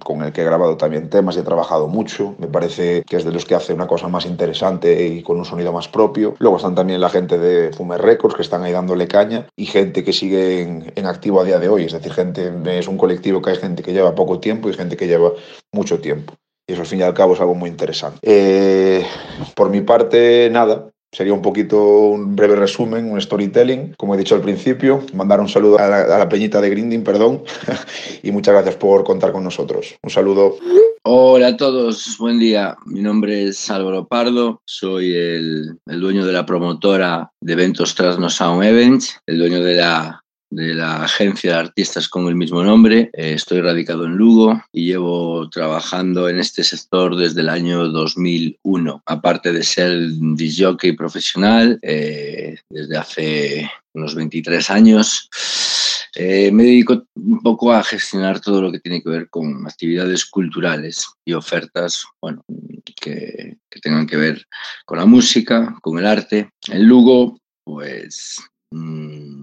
[0.01, 2.35] con el que he grabado también temas y he trabajado mucho.
[2.39, 5.43] Me parece que es de los que hace una cosa más interesante y con un
[5.43, 6.35] sonido más propio.
[6.39, 10.05] Luego están también la gente de Fumer Records, que están ahí dándole caña, y gente
[10.05, 11.83] que sigue en, en activo a día de hoy.
[11.83, 14.95] Es decir, gente, es un colectivo que hay gente que lleva poco tiempo y gente
[14.95, 15.31] que lleva
[15.73, 16.33] mucho tiempo.
[16.67, 18.19] Y eso al fin y al cabo es algo muy interesante.
[18.21, 19.05] Eh,
[19.55, 20.89] por mi parte, nada.
[21.11, 25.03] Sería un poquito un breve resumen, un storytelling, como he dicho al principio.
[25.13, 27.43] Mandar un saludo a la, peñita de Grinding, perdón.
[28.23, 29.95] y muchas gracias por contar con nosotros.
[30.01, 30.57] Un saludo.
[31.03, 32.75] Hola a todos, buen día.
[32.85, 38.29] Mi nombre es Álvaro Pardo, soy el, el dueño de la promotora de eventos Trasno
[38.29, 40.22] Sound Events, el dueño de la
[40.55, 43.09] de la agencia de artistas con el mismo nombre.
[43.13, 49.01] Eh, estoy radicado en Lugo y llevo trabajando en este sector desde el año 2001.
[49.05, 49.97] Aparte de ser
[50.35, 55.29] disjockey profesional, eh, desde hace unos 23 años,
[56.15, 60.25] eh, me dedico un poco a gestionar todo lo que tiene que ver con actividades
[60.25, 62.43] culturales y ofertas bueno,
[63.01, 64.45] que, tengan que ver
[64.85, 66.51] con la música, con el arte.
[66.67, 68.39] En Lugo, pues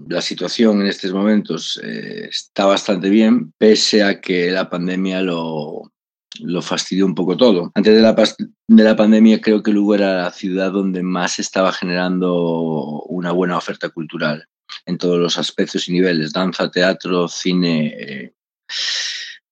[0.07, 5.91] la situación en estos momentos eh, está bastante bien, pese a que la pandemia lo,
[6.39, 7.71] lo fastidió un poco todo.
[7.73, 11.71] Antes de la, de la pandemia creo que Lugo era la ciudad donde más estaba
[11.71, 14.45] generando una buena oferta cultural
[14.85, 18.33] en todos los aspectos y niveles, danza, teatro, cine, eh,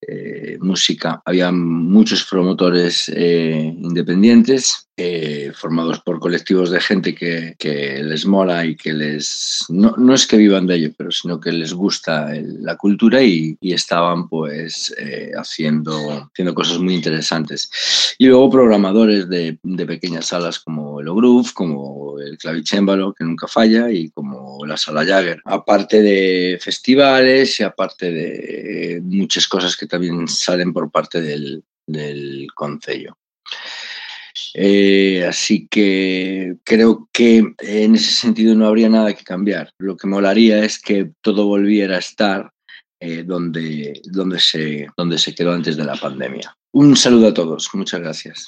[0.01, 1.21] eh, música.
[1.25, 8.65] Había muchos promotores eh, independientes eh, formados por colectivos de gente que, que les mola
[8.65, 9.63] y que les...
[9.69, 13.23] No, no, es que vivan de ello, pero sino que les gusta el, la cultura
[13.23, 17.69] y, y, estaban pues eh, haciendo, haciendo cosas muy interesantes.
[18.17, 23.47] Y luego programadores de, de pequeñas salas como el Groove, como el Clavicémbalo, que nunca
[23.47, 25.41] falla, y como la Sala Jagger.
[25.45, 32.47] Aparte de festivales y aparte de muchas cosas que también salen por parte del, del
[32.55, 33.17] Concello.
[34.53, 39.71] Eh, así que creo que en ese sentido no habría nada que cambiar.
[39.77, 42.51] Lo que molaría es que todo volviera a estar
[43.01, 46.55] eh, donde, donde, se, donde se quedó antes de la pandemia.
[46.71, 48.47] Un saludo a todos, muchas gracias.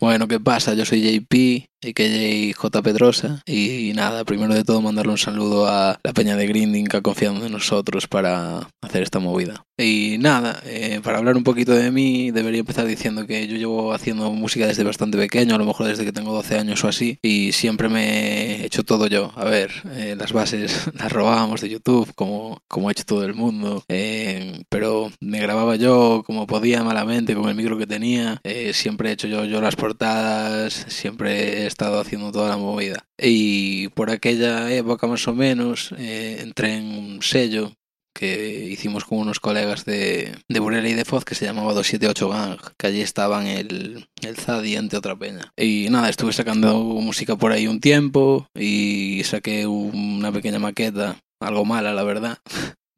[0.00, 0.74] Bueno, ¿qué pasa?
[0.74, 2.54] Yo soy JP, a.k.a.
[2.54, 2.82] J.
[2.82, 6.96] Pedrosa, y nada, primero de todo mandarle un saludo a la peña de Grinding que
[6.96, 9.64] ha confiado en nosotros para hacer esta movida.
[9.78, 13.92] Y nada, eh, para hablar un poquito de mí, debería empezar diciendo que yo llevo
[13.92, 17.18] haciendo música desde bastante pequeño, a lo mejor desde que tengo 12 años o así,
[17.22, 19.32] y siempre me he hecho todo yo.
[19.36, 23.34] A ver, eh, las bases las robábamos de YouTube, como, como ha hecho todo el
[23.34, 28.72] mundo, eh, pero me grababa yo como podía malamente con el micro que tenía, eh,
[28.72, 33.06] siempre he hecho yo, yo las portadas, siempre he estado haciendo toda la movida.
[33.18, 37.72] Y por aquella época más o menos eh, entré en un sello
[38.14, 42.28] que hicimos con unos colegas de, de Burela y de Foz que se llamaba 278
[42.30, 45.52] Gang, que allí estaban el, el Zadi entre otra peña.
[45.54, 51.66] Y nada, estuve sacando música por ahí un tiempo y saqué una pequeña maqueta, algo
[51.66, 52.38] mala la verdad,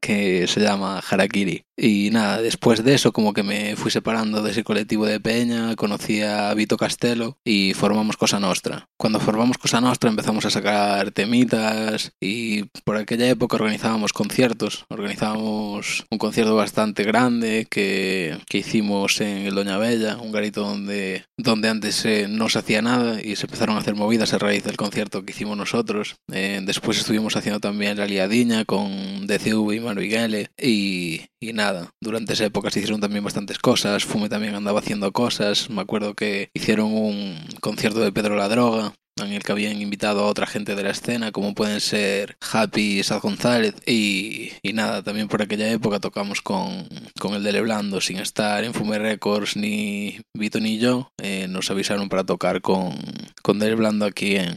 [0.01, 1.65] que se llama Harakiri.
[1.81, 5.77] Y nada, después de eso como que me fui separando de ese colectivo de Peña,
[5.77, 8.87] conocí a Vito Castelo y formamos Cosa Nostra.
[8.99, 14.87] Cuando formamos Cosa Nostra empezamos a sacar temitas y por aquella época organizábamos conciertos.
[14.89, 21.27] Organizábamos un concierto bastante grande que, que hicimos en el Doña Bella, un garito donde,
[21.37, 24.65] donde antes eh, no se hacía nada y se empezaron a hacer movidas a raíz
[24.65, 26.17] del concierto que hicimos nosotros.
[26.33, 31.91] Eh, después estuvimos haciendo también La Liadiña con DCV y Manu Y, nada.
[32.01, 34.05] Durante esa época se hicieron también bastantes cosas.
[34.05, 35.71] Fume también andaba haciendo cosas.
[35.71, 40.21] Me acuerdo que hicieron un concierto de Pedro la Droga en el que habían invitado
[40.21, 43.75] a otra gente de la escena, como pueden ser Happy y Sad González.
[43.87, 48.65] Y, y, nada, también por aquella época tocamos con, con el de Leblando, sin estar
[48.65, 51.13] en Fume Records ni Vito ni yo.
[51.23, 52.95] Eh, nos avisaron para tocar con,
[53.43, 54.55] con Dele Blando aquí en,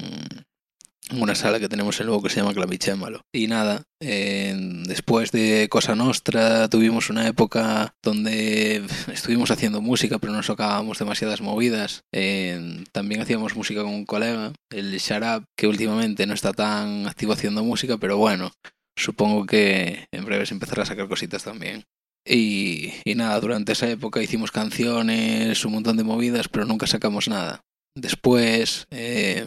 [1.14, 3.22] una sala que tenemos en Lugo que se llama Clavichémalo.
[3.34, 10.44] Y nada, después de Cosa Nostra tuvimos una época donde estuvimos haciendo música, pero no
[10.44, 12.04] sacábamos demasiadas movidas.
[12.14, 17.34] Eh, también hacíamos música con un colega, el Sharab, que últimamente no está tan activo
[17.34, 18.52] haciendo música, pero bueno,
[18.98, 21.84] supongo que en breve se empezará a sacar cositas también.
[22.26, 27.28] Y, y nada, durante esa época hicimos canciones, un montón de movidas, pero nunca sacamos
[27.28, 27.62] nada.
[27.96, 29.46] Después eh,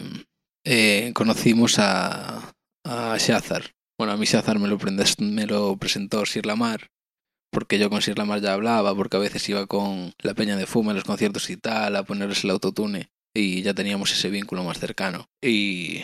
[0.65, 3.75] eh, conocimos a, a Shazar.
[3.97, 6.89] Bueno, a mí Shazar me lo, presentó Sir Lamar,
[7.51, 10.65] porque yo con Sir Lamar ya hablaba, porque a veces iba con la peña de
[10.65, 14.63] Fuma en los conciertos y tal, a ponerles el autotune, y ya teníamos ese vínculo
[14.63, 15.29] más cercano.
[15.41, 16.03] Y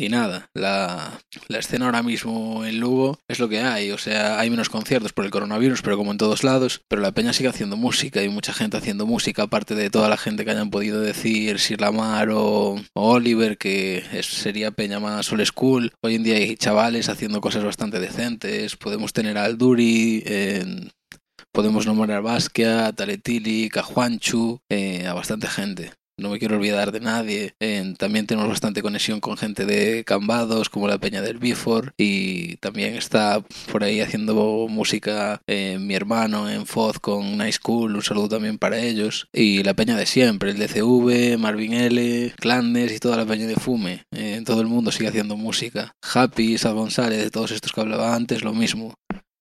[0.00, 3.90] y nada, la, la, escena ahora mismo en Lugo es lo que hay.
[3.90, 6.80] O sea, hay menos conciertos por el coronavirus, pero como en todos lados.
[6.88, 8.20] Pero la peña sigue haciendo música.
[8.20, 11.82] Hay mucha gente haciendo música, aparte de toda la gente que hayan podido decir Sir
[11.82, 15.92] Lamar o, Oliver, que sería peña más old school.
[16.02, 18.76] Hoy en día hay chavales haciendo cosas bastante decentes.
[18.76, 20.24] Podemos tener a Alduri,
[21.52, 24.08] podemos nombrar a Basquiat, a Taletili, a
[24.70, 27.54] eh, a bastante gente no me quiero olvidar de nadie.
[27.98, 32.94] también tenemos bastante conexión con gente de Cambados, como la Peña del Bifor, y también
[32.94, 34.34] está por ahí haciendo
[34.68, 39.62] música eh, mi hermano en Foz con Nice Cool, un saludo también para ellos, y
[39.62, 44.04] la Peña de siempre, el DCV, Marvin L, Clandes y toda la Peña de Fume.
[44.12, 45.94] Eh, todo el mundo sigue haciendo música.
[46.14, 48.94] Happy, Sal González, de todos estos que hablaba antes, lo mismo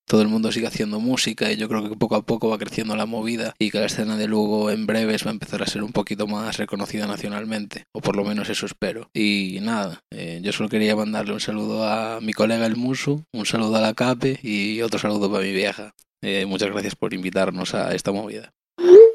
[0.10, 2.95] todo el mundo sigue haciendo música y yo creo que poco a poco va creciendo
[2.95, 5.84] la movida y que la escena de Lugo en breves va a empezar a ser
[5.84, 9.12] un poquito más reconocida nacionalmente, o por lo menos eso espero.
[9.13, 13.45] Y nada, eh, yo solo quería mandarle un saludo a mi colega el Musu, un
[13.45, 15.93] saludo a la CAPE y otro saludo para mi vieja.
[16.24, 18.52] Eh, muchas gracias por invitarnos a esta movida.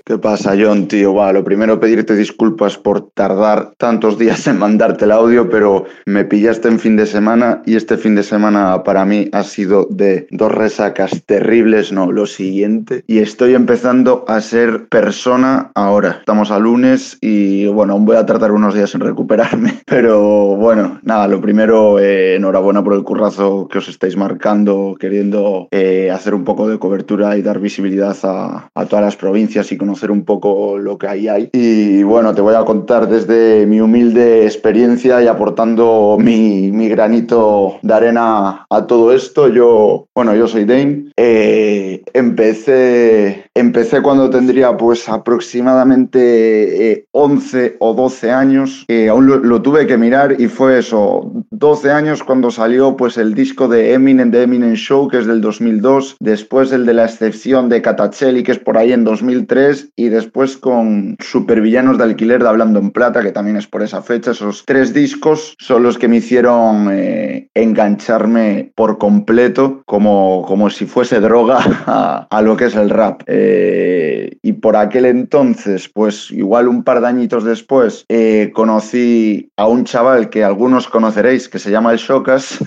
[0.06, 1.14] ¿Qué pasa, John, tío?
[1.14, 6.26] Va, lo primero pedirte disculpas por tardar tantos días en mandarte el audio, pero me
[6.26, 10.26] pillaste en fin de semana y este fin de semana para mí ha sido de
[10.30, 13.02] dos resacas terribles, no, lo siguiente.
[13.06, 16.18] Y estoy empezando a ser persona ahora.
[16.20, 19.80] Estamos a lunes y bueno, aún voy a tardar unos días en recuperarme.
[19.86, 25.66] Pero bueno, nada, lo primero, eh, enhorabuena por el currazo que os estáis marcando, queriendo
[25.70, 29.78] eh, hacer un poco de cobertura y dar visibilidad a, a todas las provincias y
[29.78, 31.50] conocer conocer un poco lo que ahí hay.
[31.52, 37.78] Y bueno, te voy a contar desde mi humilde experiencia y aportando mi, mi granito
[37.82, 39.48] de arena a todo esto.
[39.48, 41.12] Yo, bueno, yo soy Dane.
[41.16, 48.84] Eh, empecé, empecé cuando tendría pues aproximadamente eh, 11 o 12 años.
[48.88, 53.16] Eh, aún lo, lo, tuve que mirar y fue eso, 12 años cuando salió pues
[53.16, 56.16] el disco de Eminem, de Eminem Show, que es del 2002.
[56.18, 60.56] Después el de la excepción de Catacelli, que es por ahí en 2003 y después
[60.56, 64.32] con Supervillanos de Alquiler de Hablando en Plata, que también es por esa fecha.
[64.32, 70.86] Esos tres discos son los que me hicieron eh, engancharme por completo, como, como si
[70.86, 71.58] fuese droga,
[72.30, 73.22] a, lo que es el rap.
[73.26, 79.66] Eh, y por aquel entonces, pues igual un par de añitos después, eh, conocí a
[79.66, 82.58] un chaval que algunos conoceréis, que se llama El Shokas,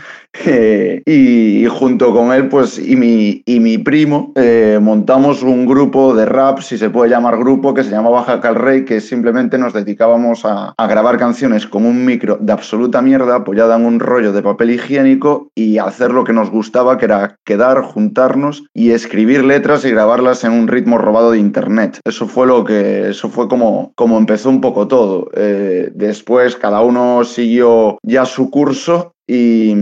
[0.45, 6.15] eh, y, junto con él, pues, y mi, y mi primo, eh, montamos un grupo
[6.15, 9.73] de rap, si se puede llamar grupo, que se llamaba Jacal Rey, que simplemente nos
[9.73, 14.31] dedicábamos a, a, grabar canciones con un micro de absoluta mierda, apoyada en un rollo
[14.31, 19.43] de papel higiénico y hacer lo que nos gustaba, que era quedar, juntarnos y escribir
[19.43, 21.99] letras y grabarlas en un ritmo robado de internet.
[22.05, 25.29] Eso fue lo que, eso fue como, como empezó un poco todo.
[25.33, 29.75] Eh, después cada uno siguió ya su curso y,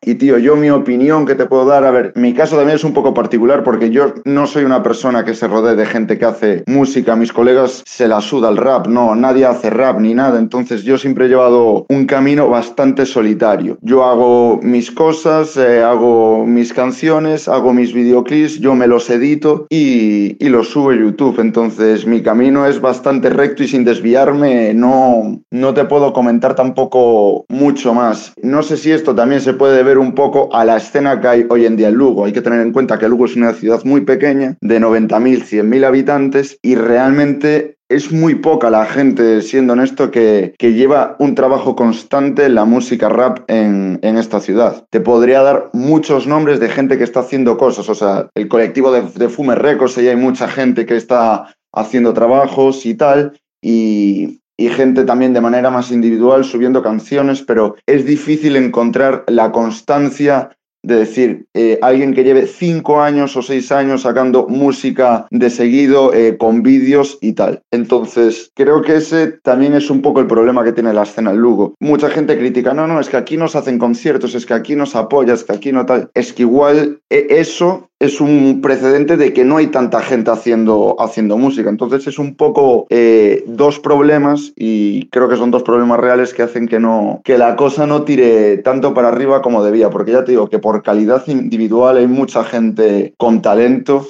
[0.00, 2.84] y, tío, yo mi opinión que te puedo dar, a ver, mi caso también es
[2.84, 6.24] un poco particular porque yo no soy una persona que se rodee de gente que
[6.24, 10.38] hace música, mis colegas se la suda el rap, no, nadie hace rap ni nada,
[10.38, 13.76] entonces yo siempre he llevado un camino bastante solitario.
[13.82, 19.66] Yo hago mis cosas, eh, hago mis canciones, hago mis videoclips, yo me los edito
[19.68, 24.72] y, y los subo a YouTube, entonces mi camino es bastante recto y sin desviarme,
[24.72, 28.32] no, no te puedo comentar tampoco mucho más.
[28.42, 31.46] No sé si esto también se puede ver un poco a la escena que hay
[31.50, 32.24] hoy en día en Lugo.
[32.24, 35.84] Hay que tener en cuenta que Lugo es una ciudad muy pequeña, de 90.000, 100.000
[35.84, 42.44] habitantes, y realmente es muy poca la gente, siendo honesto, que, lleva un trabajo constante
[42.44, 44.84] en la música rap en, en, esta ciudad.
[44.90, 47.88] Te podría dar muchos nombres de gente que está haciendo cosas.
[47.88, 52.12] O sea, el colectivo de, de Fume Records, ahí hay mucha gente que está haciendo
[52.12, 53.38] trabajos y tal.
[53.62, 59.52] Y, y gente también de manera más individual subiendo canciones, pero es difícil encontrar la
[59.52, 60.50] constancia
[60.82, 66.14] de decir, eh, alguien que lleve cinco años o seis años sacando música de seguido
[66.14, 67.62] eh, con vídeos y tal.
[67.72, 71.38] Entonces, creo que ese también es un poco el problema que tiene la escena en
[71.38, 71.74] Lugo.
[71.80, 74.94] Mucha gente critica, no, no, es que aquí nos hacen conciertos, es que aquí nos
[74.94, 76.10] apoya, es que aquí no tal.
[76.14, 80.96] Es que igual eh, eso es un precedente de que no hay tanta gente haciendo,
[80.98, 81.68] haciendo música.
[81.68, 86.42] Entonces es un poco eh, dos problemas y creo que son dos problemas reales que
[86.42, 89.90] hacen que, no, que la cosa no tire tanto para arriba como debía.
[89.90, 94.06] Porque ya te digo que por calidad individual hay mucha gente con talento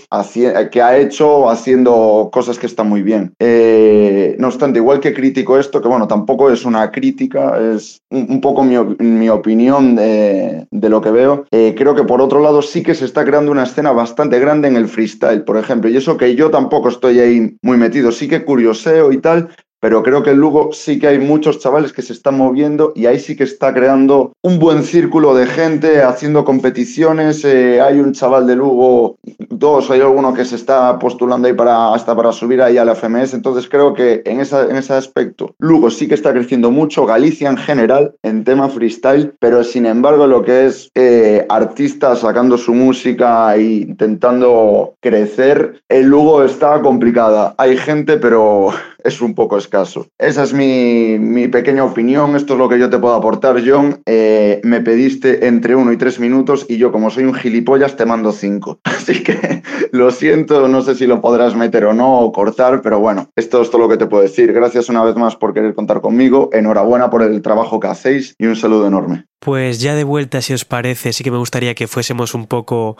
[0.70, 3.32] que ha hecho haciendo cosas que están muy bien.
[3.39, 8.41] Eh, no obstante, igual que critico esto, que bueno, tampoco es una crítica, es un,
[8.41, 12.62] poco mi, mi opinión de, de, lo que veo, eh, creo que por otro lado
[12.62, 15.97] sí que se está creando una escena bastante grande en el freestyle, por ejemplo, y
[15.97, 19.49] eso que yo tampoco estoy ahí muy metido, sí que curioseo y tal,
[19.81, 23.07] pero creo que en Lugo sí que hay muchos chavales que se están moviendo y
[23.07, 27.45] ahí sí que está creando un buen círculo de gente haciendo competiciones.
[27.45, 29.16] Eh, hay un chaval de Lugo,
[29.51, 32.95] dos, hay alguno que se está postulando ahí para, hasta para subir ahí a la
[32.95, 33.35] FMS.
[33.35, 37.49] Entonces creo que en, esa, en ese aspecto Lugo sí que está creciendo mucho, Galicia
[37.49, 42.74] en general en tema freestyle, pero sin embargo lo que es eh, artistas sacando su
[42.74, 47.55] música e intentando crecer, en Lugo está complicada.
[47.59, 48.70] Hay gente, pero
[49.09, 50.06] es un poco escaso.
[50.18, 54.00] Esa es mi, pequeña opinión, esto es lo que yo te puedo aportar, John.
[54.06, 58.06] Eh, me pediste entre uno y tres minutos y yo como soy un gilipollas te
[58.06, 58.78] mando cinco.
[58.84, 63.00] Así que lo siento, no sé si lo podrás meter o no o cortar, pero
[63.00, 64.52] bueno, esto es todo lo que te puedo decir.
[64.52, 68.46] Gracias una vez más por querer contar conmigo, enhorabuena por el trabajo que hacéis y
[68.46, 69.26] un saludo enorme.
[69.40, 72.96] Pues ya de vuelta, si os parece, sí que me gustaría que fuésemos un poco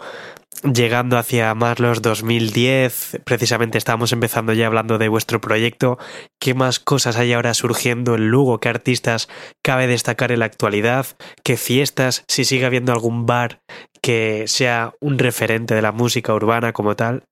[0.63, 3.21] llegando hacia más los 2010.
[3.23, 5.97] Precisamente estábamos empezando ya hablando de vuestro proyecto.
[6.39, 8.59] ¿Qué más cosas hay ahora surgiendo en Lugo?
[8.59, 9.29] ¿Qué artistas
[9.63, 11.07] cabe destacar en la actualidad?
[11.43, 12.23] ¿Qué fiestas?
[12.27, 13.61] Si sigue habiendo algún bar
[14.01, 17.23] que sea un referente de la música urbana como tal.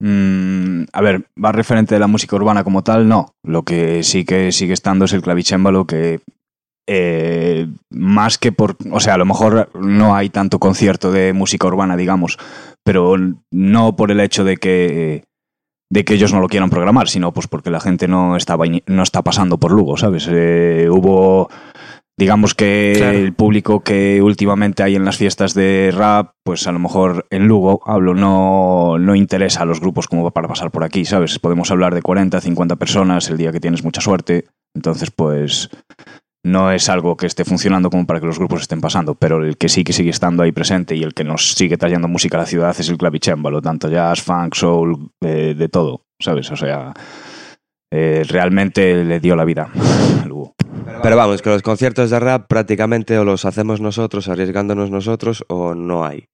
[0.00, 3.34] Mm, a ver, bar referente de la música urbana como tal, no.
[3.42, 6.20] Lo que sí que sigue estando es el clavicémbalo que
[6.90, 11.66] eh, más que por, o sea, a lo mejor no hay tanto concierto de música
[11.66, 12.38] urbana, digamos,
[12.82, 13.14] pero
[13.50, 15.24] no por el hecho de que
[15.90, 19.02] de que ellos no lo quieran programar, sino pues porque la gente no estaba no
[19.02, 20.28] está pasando por Lugo, ¿sabes?
[20.30, 21.50] Eh, hubo
[22.18, 26.78] digamos que el público que últimamente hay en las fiestas de rap, pues a lo
[26.78, 31.04] mejor en Lugo, hablo, no, no interesa a los grupos como para pasar por aquí,
[31.04, 31.38] ¿sabes?
[31.38, 34.46] Podemos hablar de 40, 50 personas el día que tienes mucha suerte.
[34.74, 35.70] Entonces, pues
[36.48, 39.56] no es algo que esté funcionando como para que los grupos estén pasando, pero el
[39.56, 42.40] que sí que sigue estando ahí presente y el que nos sigue trayendo música a
[42.40, 46.50] la ciudad es el clavicémbalo, tanto jazz, funk, soul, eh, de todo, ¿sabes?
[46.50, 46.92] O sea,
[47.90, 49.70] eh, realmente le dio la vida
[51.02, 55.74] Pero vamos, que los conciertos de rap prácticamente o los hacemos nosotros, arriesgándonos nosotros, o
[55.74, 56.26] no hay.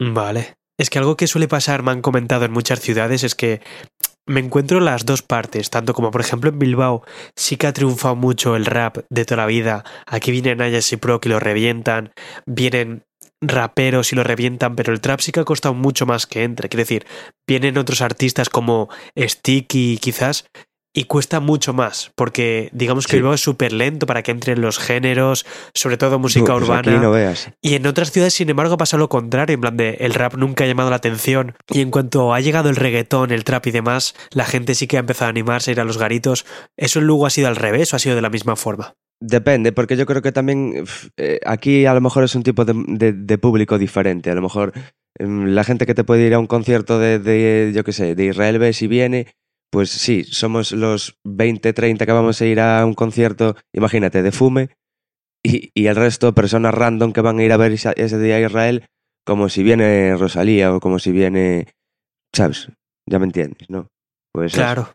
[0.00, 0.54] Vale.
[0.78, 3.60] Es que algo que suele pasar, me han comentado en muchas ciudades, es que
[4.26, 7.02] me encuentro las dos partes, tanto como por ejemplo en Bilbao
[7.36, 9.84] sí que ha triunfado mucho el rap de toda la vida.
[10.06, 12.12] Aquí vienen Ayas y Pro que lo revientan,
[12.46, 13.04] vienen
[13.40, 16.68] raperos y lo revientan, pero el trap sí que ha costado mucho más que entre.
[16.68, 17.06] Quiero decir,
[17.46, 20.46] vienen otros artistas como Sticky quizás
[20.94, 24.78] y cuesta mucho más, porque digamos que el es súper lento para que entren los
[24.78, 27.34] géneros, sobre todo música pues urbana.
[27.62, 30.64] Y en otras ciudades, sin embargo, pasa lo contrario, en plan de el rap nunca
[30.64, 31.54] ha llamado la atención.
[31.68, 34.98] Y en cuanto ha llegado el reggaetón, el trap y demás, la gente sí que
[34.98, 36.44] ha empezado a animarse a ir a los garitos.
[36.76, 38.94] ¿Eso luego ha sido al revés o ha sido de la misma forma?
[39.20, 40.84] Depende, porque yo creo que también
[41.16, 44.30] eh, aquí a lo mejor es un tipo de, público diferente.
[44.30, 44.72] A lo mejor
[45.18, 48.14] em, la gente que te puede ir a un concierto de, de yo qué sé,
[48.14, 49.28] de Israel ve si viene
[49.72, 54.30] pues sí, somos los 20, 30 que vamos a ir a un concierto, imagínate, de
[54.30, 54.68] fume,
[55.42, 58.40] y, y el resto, personas random que van a ir a ver ese día a
[58.40, 58.86] Israel,
[59.24, 61.68] como si viene Rosalía o como si viene,
[62.34, 62.68] ¿sabes?
[63.08, 63.88] Ya me entiendes, ¿no?
[64.34, 64.90] Pues claro.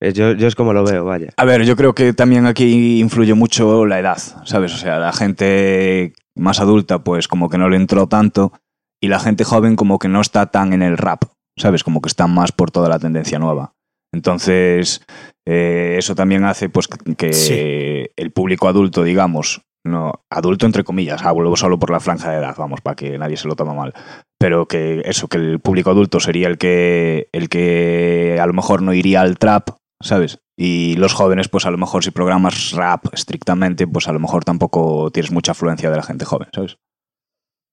[0.00, 1.32] Yo, yo, es como lo veo, vaya.
[1.36, 4.74] A ver, yo creo que también aquí influye mucho la edad, ¿sabes?
[4.74, 8.52] O sea, la gente más adulta, pues como que no le entró tanto,
[9.00, 11.24] y la gente joven como que no está tan en el rap,
[11.56, 11.84] ¿sabes?
[11.84, 13.74] Como que está más por toda la tendencia nueva.
[14.12, 15.04] Entonces,
[15.46, 21.54] eh, eso también hace pues, que el público adulto, digamos, no adulto entre comillas, hablo
[21.56, 23.94] solo por la franja de edad, vamos, para que nadie se lo tome mal,
[24.38, 28.82] pero que eso, que el público adulto sería el que, el que a lo mejor
[28.82, 29.70] no iría al trap,
[30.02, 30.40] ¿sabes?
[30.58, 34.44] Y los jóvenes, pues a lo mejor si programas rap estrictamente, pues a lo mejor
[34.44, 36.76] tampoco tienes mucha afluencia de la gente joven, ¿sabes?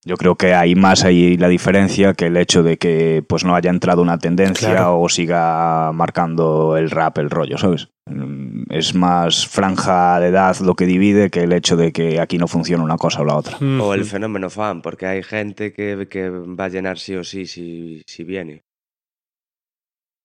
[0.07, 3.55] Yo creo que hay más ahí la diferencia que el hecho de que pues no
[3.55, 5.01] haya entrado una tendencia Claro.
[5.01, 7.89] o siga marcando el rap el rollo, ¿sabes?
[8.05, 12.37] Mm, Es más franja de edad lo que divide que el hecho de que aquí
[12.37, 13.57] no funciona una cosa o la otra.
[13.57, 14.09] O el Ujú.
[14.09, 18.23] fenómeno fan, porque hay gente que, que va a llenar sí o sí si, si
[18.23, 18.63] viene.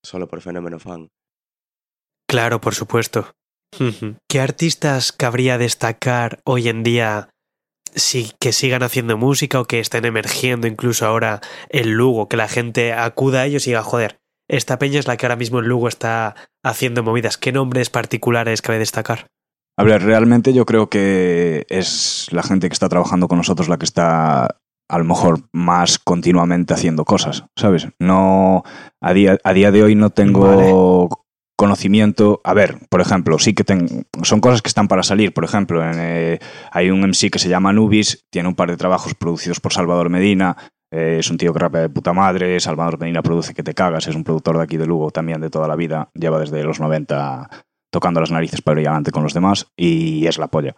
[0.04, 1.08] Solo por fenómeno fan.
[2.28, 3.32] Claro, por supuesto.
[4.28, 7.30] ¿Qué artistas cabría destacar hoy en día
[7.94, 12.28] sí, que sigan haciendo música o que estén emergiendo incluso ahora en Lugo?
[12.28, 15.36] Que la gente acuda a ellos y diga, joder, esta peña es la que ahora
[15.36, 16.34] mismo en Lugo está
[16.64, 17.38] haciendo movidas.
[17.38, 19.26] ¿Qué nombres particulares cabe destacar?
[19.78, 23.78] A ver, realmente yo creo que es la gente que está trabajando con nosotros la
[23.78, 27.88] que está a lo mejor más continuamente haciendo cosas, ¿sabes?
[27.98, 28.62] No,
[29.00, 31.21] a día, a día de hoy no tengo
[31.56, 32.40] conocimiento.
[32.44, 35.32] A ver, por ejemplo, sí que tengo, son cosas que están para salir.
[35.32, 36.38] Por ejemplo, eh,
[36.70, 40.08] hay un MC que se llama Nubis, tiene un par de trabajos producidos por Salvador
[40.10, 40.56] Medina.
[40.90, 42.60] eh, es un tío que rapea de puta madre.
[42.60, 44.06] Salvador Medina produce que te cagas.
[44.08, 46.10] Es un productor de aquí de Lugo también de toda la vida.
[46.14, 47.48] Lleva desde los 90
[47.92, 50.76] tocando las narices para ir adelante con los demás y es la polla.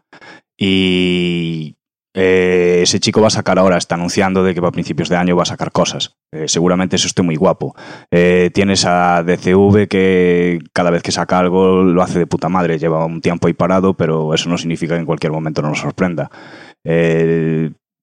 [0.59, 1.77] Y
[2.15, 5.37] eh, ese chico va a sacar ahora, está anunciando de que a principios de año
[5.37, 6.17] va a sacar cosas.
[6.33, 7.75] Eh, seguramente eso esté muy guapo.
[8.11, 12.79] Eh, tienes a DCV que cada vez que saca algo lo hace de puta madre.
[12.79, 15.81] Lleva un tiempo ahí parado, pero eso no significa que en cualquier momento no nos
[15.81, 16.31] sorprenda.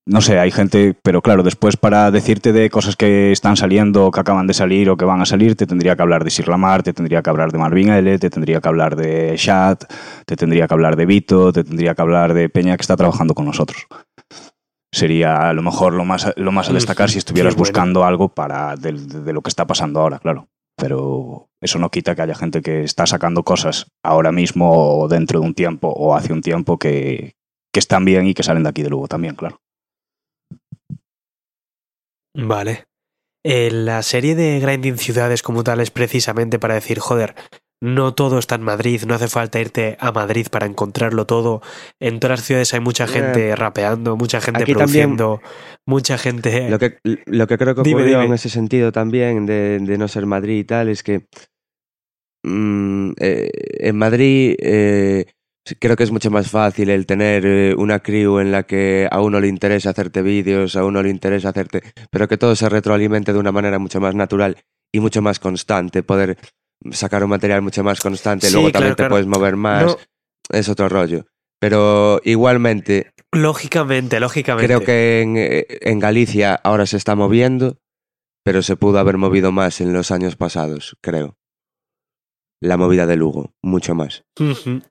[0.08, 4.20] No sé, hay gente, pero claro, después para decirte de cosas que están saliendo, que
[4.20, 6.82] acaban de salir o que van a salir, te tendría que hablar de Sir Lamar,
[6.82, 9.84] te tendría que hablar de Marvin L, te tendría que hablar de Shat,
[10.26, 13.36] te tendría que hablar de Vito, te tendría que hablar de Peña que está trabajando
[13.36, 13.86] con nosotros.
[14.91, 17.62] Sería a lo mejor lo más, lo más a destacar si estuvieras bueno.
[17.62, 20.47] buscando algo para de, de lo que está pasando ahora, claro.
[20.78, 25.39] Pero eso no quita que haya gente que está sacando cosas ahora mismo o dentro
[25.39, 27.36] de un tiempo o hace un tiempo que,
[27.72, 29.61] que están bien y que salen de aquí de Lugo también, claro.
[32.36, 32.86] Vale.
[33.44, 37.34] Eh, la serie de Grinding Ciudades como tal es precisamente para decir, joder,
[37.84, 41.62] no todo está en Madrid, no hace falta irte a Madrid para encontrarlo todo.
[42.00, 45.42] En todas las ciudades hay mucha gente rapeando, mucha gente también- produciendo,
[45.88, 46.70] mucha gente...
[46.70, 48.28] Lo que, lo que creo que Dime, ocurrió dime.
[48.28, 51.26] en ese sentido también de, de no ser Madrid y tal es que
[52.46, 55.26] mm, eh, en Madrid eh,
[55.80, 59.22] creo que es mucho más fácil el tener eh, una crew en la que a
[59.22, 63.34] uno le interesa hacerte vídeos, a uno le interesa hacerte, pero que todo se retroalimente
[63.34, 64.57] de una manera mucho más natural
[64.91, 66.38] y mucho más constante, poder
[66.91, 69.14] sacar un material mucho más constante, Sí, luego claro, también te claro.
[69.14, 69.97] puedes mover más, No.
[70.49, 71.26] es otro rollo.
[71.59, 74.66] Pero igualmente, Lógicamente, lógicamente.
[74.68, 77.78] Creo que en, eh, en Galicia ahora se está moviendo,
[78.43, 81.38] pero se pudo haber movido más en los años pasados, creo.
[82.62, 84.24] La movida de Lugo, mucho más.
[84.39, 84.82] Ujú.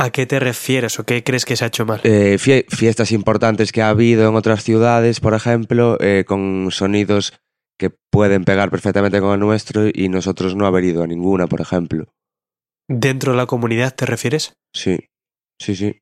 [0.00, 2.00] ¿A qué te refieres o qué crees que se ha hecho mal?
[2.04, 7.34] Eh, fie- fiestas importantes que ha habido en otras ciudades, por ejemplo, eh, con sonidos
[7.78, 11.60] que pueden pegar perfectamente con el nuestro y nosotros no haber ido a ninguna, por
[11.60, 12.06] ejemplo.
[12.88, 14.54] ¿Dentro de la comunidad te refieres?
[14.74, 14.98] Sí,
[15.60, 16.00] sí, sí.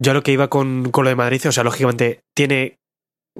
[0.00, 2.78] Yo a lo que iba con, con lo de Madrid, o sea, lógicamente tiene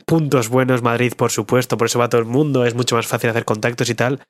[0.06, 3.30] puntos buenos Madrid, por supuesto, por eso va todo el mundo, es mucho más fácil
[3.30, 4.22] hacer contactos y tal,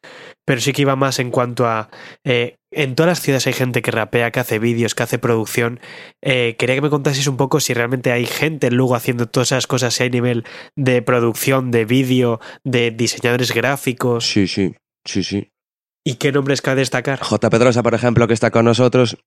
[0.44, 1.88] pero sí que iba más en cuanto a...
[2.24, 5.78] eh, en todas las ciudades hay gente que rapea, que hace vídeos, que hace producción.
[6.22, 9.52] Eh, quería que me contases un poco si realmente hay gente en Lugo haciendo todas
[9.52, 10.44] esas cosas, si hay nivel
[10.74, 14.26] de producción, de vídeo, de diseñadores gráficos.
[14.26, 15.50] Sí, sí, sí, sí.
[16.04, 17.20] ¿Y qué nombres cabe destacar?
[17.20, 17.50] J.
[17.50, 19.18] Pedrosa, por ejemplo, que está con nosotros,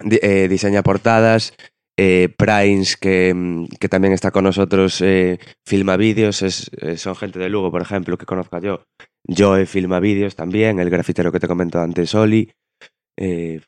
[0.00, 1.54] eh, diseña portadas.
[1.98, 6.42] Eh, Primes, que, mm, que también está con nosotros, eh, filma vídeos.
[6.42, 8.84] Es, eh, son gente de Lugo, por ejemplo, que conozco yo.
[9.28, 10.78] Joe filma vídeos también.
[10.78, 12.50] El grafitero que te comentó antes, Oli.
[13.18, 13.60] Eh,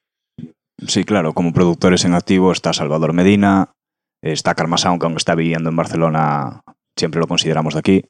[0.88, 3.72] Sí, claro, como productores en activo está Salvador Medina,
[4.20, 6.62] está Karma Sound, que aunque está viviendo en Barcelona,
[6.98, 8.04] siempre lo consideramos de aquí.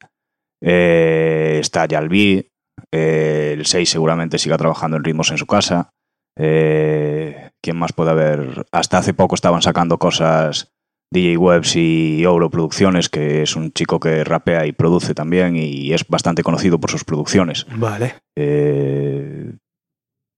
[0.63, 2.49] Está Yalbi,
[2.91, 5.91] el 6 seguramente siga trabajando en ritmos en su casa.
[6.39, 8.67] Eh, ¿Quién más puede haber?
[8.73, 10.75] Hasta hace poco estaban sacando cosas
[11.11, 15.91] DJ Webs y Euro Producciones, que es un chico que rapea y produce también y
[15.95, 17.67] es bastante conocido por sus producciones.
[17.75, 18.17] Vale.
[18.37, 19.55] Eh,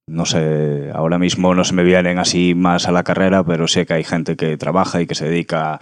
[0.08, 3.86] no sé, ahora mismo no se me vienen así más a la carrera, pero sé
[3.86, 5.80] que hay gente que trabaja y que se dedica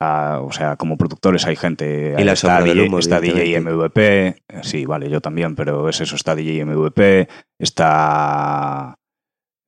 [0.00, 2.14] a, o sea, como productores hay gente.
[2.16, 3.60] Y la está, sombra del DJ, humo, está DJ.
[3.60, 7.26] MVP, sí, vale, yo también, pero es eso, está DJ MVP,
[7.58, 8.94] está...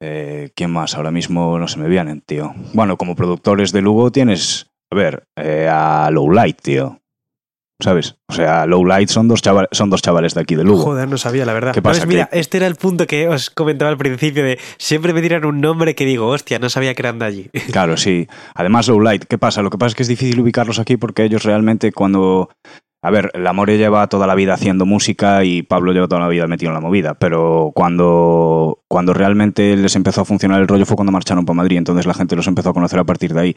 [0.01, 0.95] eh, ¿Quién más?
[0.95, 2.55] Ahora mismo no se me vienen, tío.
[2.73, 7.01] Bueno, como productores de Lugo tienes, a ver, eh, a Lowlight, tío.
[7.81, 8.17] ¿sabes?
[8.29, 10.83] O sea, Low Light son dos, chaval, son dos chavales de aquí de Lugo.
[10.83, 11.75] Joder, no sabía, la verdad.
[11.75, 12.07] ¿Qué pasa?
[12.07, 15.61] Mira, este era el punto que os comentaba al principio de siempre me tiran un
[15.61, 17.51] nombre que digo, hostia, no sabía que eran de allí.
[17.77, 18.27] Claro, sí.
[18.55, 19.61] Además, Low Light, ¿qué pasa?
[19.61, 22.49] Lo que pasa es que es difícil ubicarlos aquí porque ellos realmente cuando...
[23.03, 26.29] A ver, la More lleva toda la vida haciendo música y Pablo lleva toda la
[26.29, 30.87] vida metido en la movida, pero cuando, cuando realmente les empezó a funcionar el rollo
[30.87, 33.41] fue cuando marcharon para Madrid, entonces la gente los empezó a conocer a partir de
[33.41, 33.57] ahí.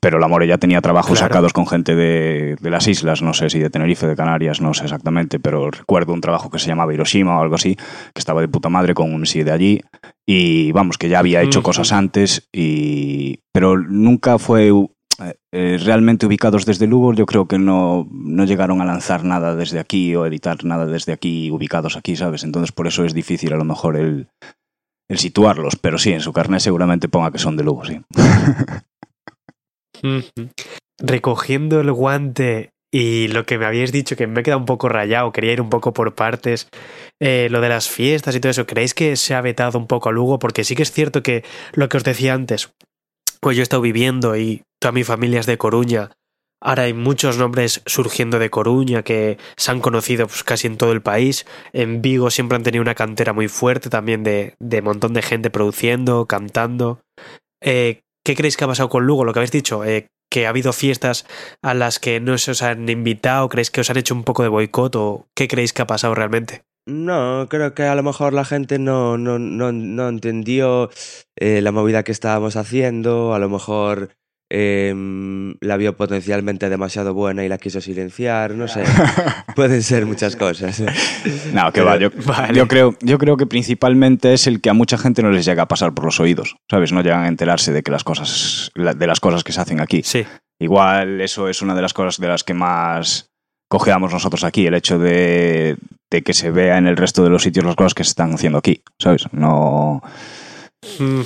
[0.00, 1.32] Pero la More ya tenía trabajos Claro.
[1.32, 4.74] sacados con gente de, de las islas, no sé si de Tenerife, de Canarias, no
[4.74, 8.40] sé exactamente, pero recuerdo un trabajo que se llamaba Hiroshima o algo así, que estaba
[8.40, 9.80] de puta madre con un sí de allí
[10.26, 11.66] y vamos, que ya había hecho Ujú.
[11.66, 14.72] cosas antes, y pero nunca fue
[15.20, 17.12] eh, realmente ubicados desde Lugo.
[17.12, 21.12] Yo creo que no, no llegaron a lanzar nada desde aquí o editar nada desde
[21.12, 22.44] aquí, ubicados aquí, ¿sabes?
[22.44, 24.28] Entonces por eso es difícil a lo mejor el,
[25.08, 28.00] el situarlos, pero sí, en su carnet seguramente ponga que son de Lugo, sí.
[31.00, 34.88] Recogiendo el guante y lo que me habíais dicho, que me he quedado un poco
[34.88, 36.68] rayado, quería ir un poco por partes,
[37.20, 40.08] eh, lo de las fiestas y todo eso, ¿creéis que se ha vetado un poco
[40.08, 40.38] a Lugo?
[40.38, 42.72] Porque sí que es cierto que lo que os decía antes,
[43.40, 46.10] pues yo he estado viviendo y toda mi familia es de Coruña.
[46.60, 50.92] Ahora hay muchos nombres surgiendo de Coruña que se han conocido pues, casi en todo
[50.92, 51.46] el país.
[51.72, 55.50] En Vigo siempre han tenido una cantera muy fuerte también de, de montón de gente
[55.50, 57.00] produciendo, cantando.
[57.62, 59.24] Eh, ¿Qué creéis que ha pasado con Lugo?
[59.24, 61.26] Lo que habéis dicho, eh, que ha habido fiestas
[61.62, 64.42] a las que no se os han invitado, ¿creéis que os han hecho un poco
[64.42, 66.62] de boicot o qué creéis que ha pasado realmente?
[66.88, 70.88] No, creo que a lo mejor la gente no, no, no, no entendió
[71.36, 74.16] eh, la movida que estábamos haciendo, a lo mejor
[74.48, 78.84] em, la vio potencialmente demasiado buena y la quiso silenciar, no sé.
[79.54, 80.82] Pueden ser muchas cosas.
[81.52, 82.56] No, que va, yo, Vale.
[82.56, 85.64] yo, creo, yo creo que principalmente es el que a mucha gente no les llega
[85.64, 86.90] a pasar por los oídos, ¿sabes?
[86.90, 90.00] No llegan a enterarse de que las cosas, de las cosas que se hacen aquí.
[90.02, 90.24] Sí.
[90.58, 93.28] Igual eso es una de las cosas de las que más
[93.68, 95.76] cojeamos nosotros aquí, el hecho de,
[96.10, 98.34] de que se vea en el resto de los sitios las cosas que se están
[98.34, 99.26] haciendo aquí, ¿sabes?
[99.32, 100.02] No,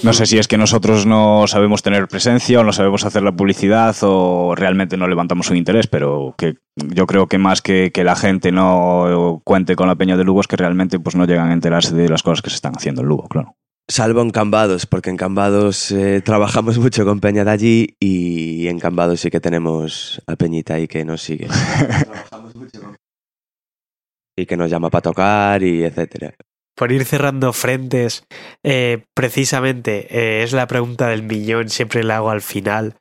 [0.03, 3.33] no sé si es que nosotros no sabemos tener presencia o no sabemos hacer la
[3.33, 8.03] publicidad o realmente no levantamos un interés, pero que yo creo que más que, que
[8.03, 11.51] la gente no cuente con la peña de Lugo es que realmente pues no llegan
[11.51, 13.55] a enterarse de las cosas que se están haciendo en Lugo, claro.
[13.89, 18.79] Salvo en Cambados, porque en Cambados eh, trabajamos mucho con Peña de allí y en
[18.79, 21.49] Cambados sí que tenemos a Peñita ahí que nos sigue.
[24.37, 26.35] y que nos llama para tocar y etcétera.
[26.75, 28.25] Por ir cerrando frentes,
[28.65, 32.97] eh, precisamente eh, es la pregunta del millón, siempre la hago al final.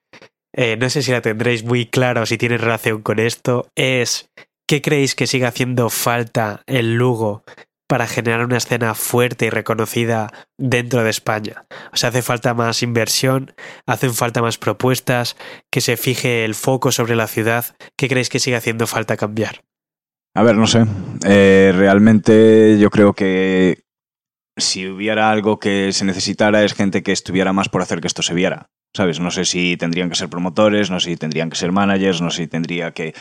[0.54, 3.70] Eh, no sé si la tendréis muy clara o si tiene relación con esto.
[3.76, 4.30] Es,
[4.68, 7.44] ¿qué creéis que sigue haciendo falta en Lugo
[7.88, 11.66] para generar una escena fuerte y reconocida dentro de España?
[11.94, 13.54] O sea, hace falta más inversión,
[13.86, 15.38] hacen falta más propuestas,
[15.72, 17.78] que se fije el foco sobre la ciudad.
[17.98, 19.62] ¿Qué creéis que sigue haciendo falta cambiar?
[20.34, 20.86] A ver, no sé.
[21.28, 23.84] Eh, realmente yo creo que
[24.58, 28.22] si hubiera algo que se necesitara es gente que estuviera más por hacer que esto
[28.22, 28.70] se viera.
[28.96, 29.20] ¿Sabes?
[29.20, 32.30] No sé si tendrían que ser promotores, no sé si tendrían que ser managers, no
[32.30, 33.14] sé si tendría que,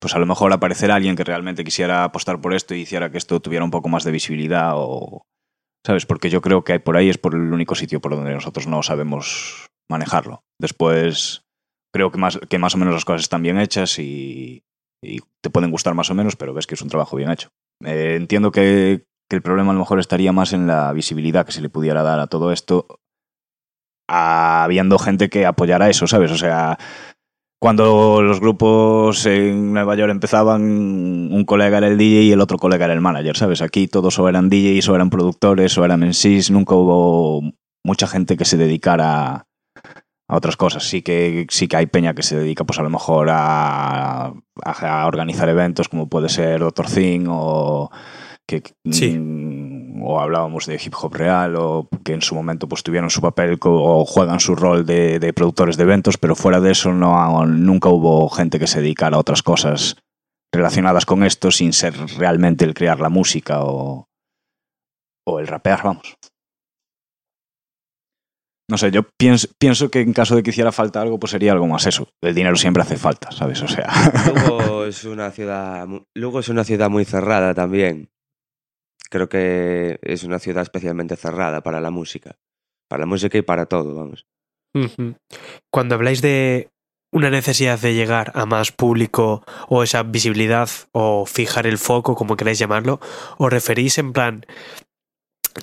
[0.00, 3.18] pues a lo mejor aparecer alguien que realmente quisiera apostar por esto y hiciera que
[3.18, 5.22] esto tuviera un poco más de visibilidad o...
[5.86, 6.06] ¿Sabes?
[6.06, 8.82] Porque yo creo que por ahí es por el único sitio por donde nosotros no
[8.82, 10.42] sabemos manejarlo.
[10.60, 11.42] Después
[11.94, 14.64] creo que más, que más o menos las cosas están bien hechas y,
[15.02, 17.50] y te pueden gustar más o menos, pero ves que es un trabajo bien hecho.
[17.84, 21.52] Eh, entiendo que, que el problema a lo mejor estaría más en la visibilidad que
[21.52, 22.86] se le pudiera dar a todo esto,
[24.08, 26.30] habiendo gente que apoyara eso, ¿sabes?
[26.32, 26.78] O sea,
[27.60, 32.56] cuando los grupos en Nueva York empezaban, un colega era el DJ y el otro
[32.56, 33.62] colega era el manager, ¿sabes?
[33.62, 37.42] Aquí todos o eran DJs o eran productores o eran MCs, nunca hubo
[37.84, 39.47] mucha gente que se dedicara
[40.28, 40.84] a otras cosas.
[40.88, 45.06] Sí que, sí que hay peña que se dedica, pues a lo mejor a, a,
[45.06, 47.90] organizar eventos como puede ser Doctor Thing o
[48.46, 49.18] que Sí.
[49.18, 53.20] mm, o hablábamos de hip hop real o que en su momento pues tuvieron su
[53.20, 57.44] papel o juegan su rol de, de productores de eventos, pero fuera de eso no
[57.46, 59.96] nunca hubo gente que se dedicara a otras cosas
[60.52, 64.08] relacionadas con esto sin ser realmente el crear la música o,
[65.26, 66.16] o el rapear, vamos.
[68.70, 71.52] No sé, yo pienso, pienso que en caso de que hiciera falta algo, pues sería
[71.52, 72.08] algo más eso.
[72.20, 73.62] El dinero siempre hace falta, ¿sabes?
[73.62, 73.88] O sea.
[74.26, 78.10] Lugo es una ciudad, Lugo es una ciudad muy cerrada también.
[79.08, 82.36] Creo que es una ciudad especialmente cerrada para la música.
[82.88, 84.26] Para la música y para todo, vamos.
[85.72, 86.68] Cuando habláis de
[87.10, 92.36] una necesidad de llegar a más público o esa visibilidad o fijar el foco, como
[92.36, 93.00] queráis llamarlo,
[93.38, 94.46] ¿os referís en plan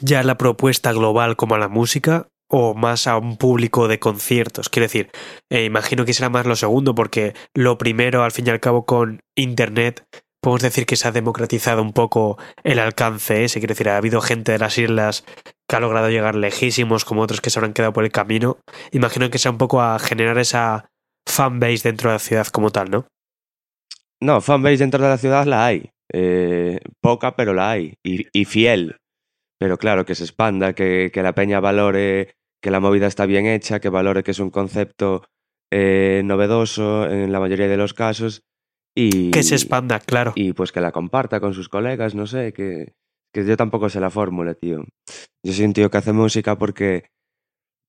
[0.02, 4.00] ya a la propuesta global como a la música o más a un público de
[4.00, 4.70] conciertos?
[4.70, 5.12] Quiero decir,
[5.52, 8.86] eh, imagino que será más lo segundo, porque lo primero, al fin y al cabo,
[8.86, 10.06] con Internet,
[10.42, 13.60] podemos decir que se ha democratizado un poco el alcance ese.
[13.60, 15.26] Quiero decir, ha habido gente de las islas
[15.68, 18.60] que ha logrado llegar lejísimos, como otros que se habrán quedado por el camino.
[18.92, 20.90] Imagino que sea un poco a generar esa
[21.28, 23.08] fanbase dentro de la ciudad como tal, ¿no?
[24.22, 25.90] No, fanbase dentro de la ciudad la hay.
[26.14, 27.96] Eh, poca, pero la hay.
[28.04, 28.98] Y, fiel.
[29.60, 33.46] Pero claro, que se expanda, que, que, la peña valore que la movida está bien
[33.46, 35.24] hecha, que valore que es un concepto
[35.72, 38.44] eh, novedoso en la mayoría de los casos.
[38.98, 40.34] Y, que se expanda, claro.
[40.36, 42.94] Y pues que la comparta con sus colegas, no sé, que,
[43.34, 44.84] que yo tampoco sé la fórmula, tío.
[45.46, 47.06] Yo soy un tío que hace música porque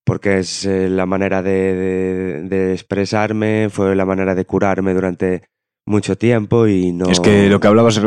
[0.05, 5.43] porque es eh, la manera de, de, de, expresarme, fue la manera de curarme durante
[5.85, 7.09] mucho tiempo y no...
[7.09, 7.99] Es que lo que hablabas.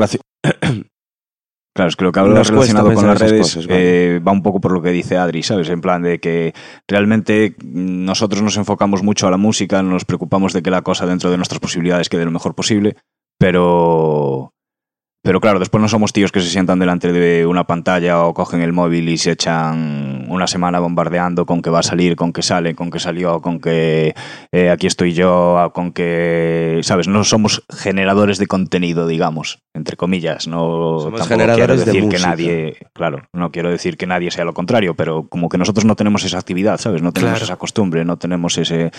[1.81, 4.19] Claro, es que lo que hablabas relacionado con las redes cosas, ¿vale?
[4.19, 5.71] va un poco por lo que dice Adri, ¿sabes?
[5.71, 6.53] En plan de que
[6.87, 11.31] realmente nosotros nos enfocamos mucho a la música, nos preocupamos de que la cosa dentro
[11.31, 12.97] de nuestras posibilidades quede lo mejor posible,
[13.39, 14.53] pero
[15.23, 18.63] pero claro, después no somos tíos que se sientan delante de una pantalla o cogen
[18.63, 22.43] el móvil y se echan una semana bombardeando con que va a salir, con que
[22.43, 24.15] sale, con que salió, con que
[24.53, 27.07] eh, aquí estoy yo, con que, ¿sabes?
[27.07, 30.49] No somos generadores de contenido, digamos, entre comillas.
[30.49, 34.45] No somos generadores quiero decir de que nadie, claro, no quiero decir que nadie sea
[34.45, 37.03] lo contrario, pero como que nosotros no tenemos esa actividad, ¿sabes?
[37.03, 37.45] No tenemos Claro.
[37.45, 38.91] esa costumbre, no tenemos ese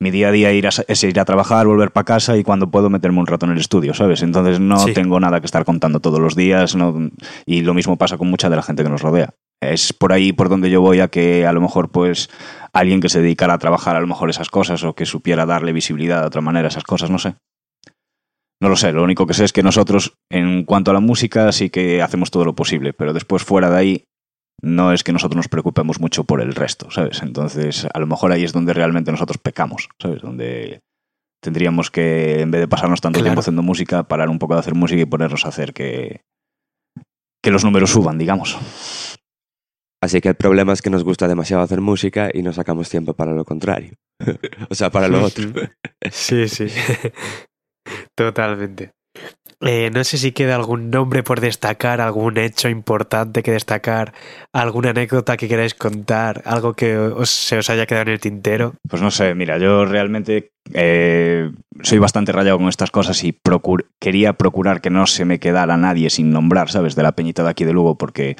[0.00, 2.70] mi día a día ir a, es ir a trabajar, volver para casa y cuando
[2.70, 4.22] puedo meterme un rato en el estudio, ¿sabes?
[4.22, 4.92] Entonces no Sí.
[4.92, 7.10] tengo nada que estar contando todos los días no,
[7.46, 9.30] y lo mismo pasa con mucha de la gente que nos rodea.
[9.62, 12.28] Es por ahí por donde yo voy a que a lo mejor pues
[12.74, 15.72] alguien que se dedicara a trabajar a lo mejor esas cosas o que supiera darle
[15.72, 17.34] visibilidad de otra manera a esas cosas, no sé.
[18.60, 21.52] No lo sé, lo único que sé es que nosotros en cuanto a la música
[21.52, 24.04] sí que hacemos todo lo posible, pero después fuera de ahí
[24.62, 27.22] no es que nosotros nos preocupemos mucho por el resto, ¿sabes?
[27.22, 30.22] Entonces, a lo mejor ahí es donde realmente nosotros pecamos, ¿sabes?
[30.22, 30.80] Donde
[31.42, 33.26] tendríamos que, en vez de pasarnos tanto Claro.
[33.26, 36.22] tiempo haciendo música, parar un poco de hacer música y ponernos a hacer que,
[37.42, 38.58] que los números suban, digamos.
[40.02, 43.14] Así que el problema es que nos gusta demasiado hacer música y no sacamos tiempo
[43.14, 43.94] para lo contrario.
[44.70, 45.50] o sea, para lo otro.
[46.10, 46.66] Sí, sí.
[48.16, 48.92] Totalmente.
[49.62, 54.12] Eh, no sé si queda algún nombre por destacar, algún hecho importante que destacar,
[54.52, 58.74] alguna anécdota que queráis contar, algo que os- se os haya quedado en el tintero.
[58.86, 61.50] Pues no sé, mira, yo realmente eh,
[61.82, 65.78] soy bastante rayado con estas cosas y procur- quería procurar que no se me quedara
[65.78, 66.94] nadie sin nombrar, ¿sabes?
[66.94, 68.36] De la peñita de aquí de Lugo, porque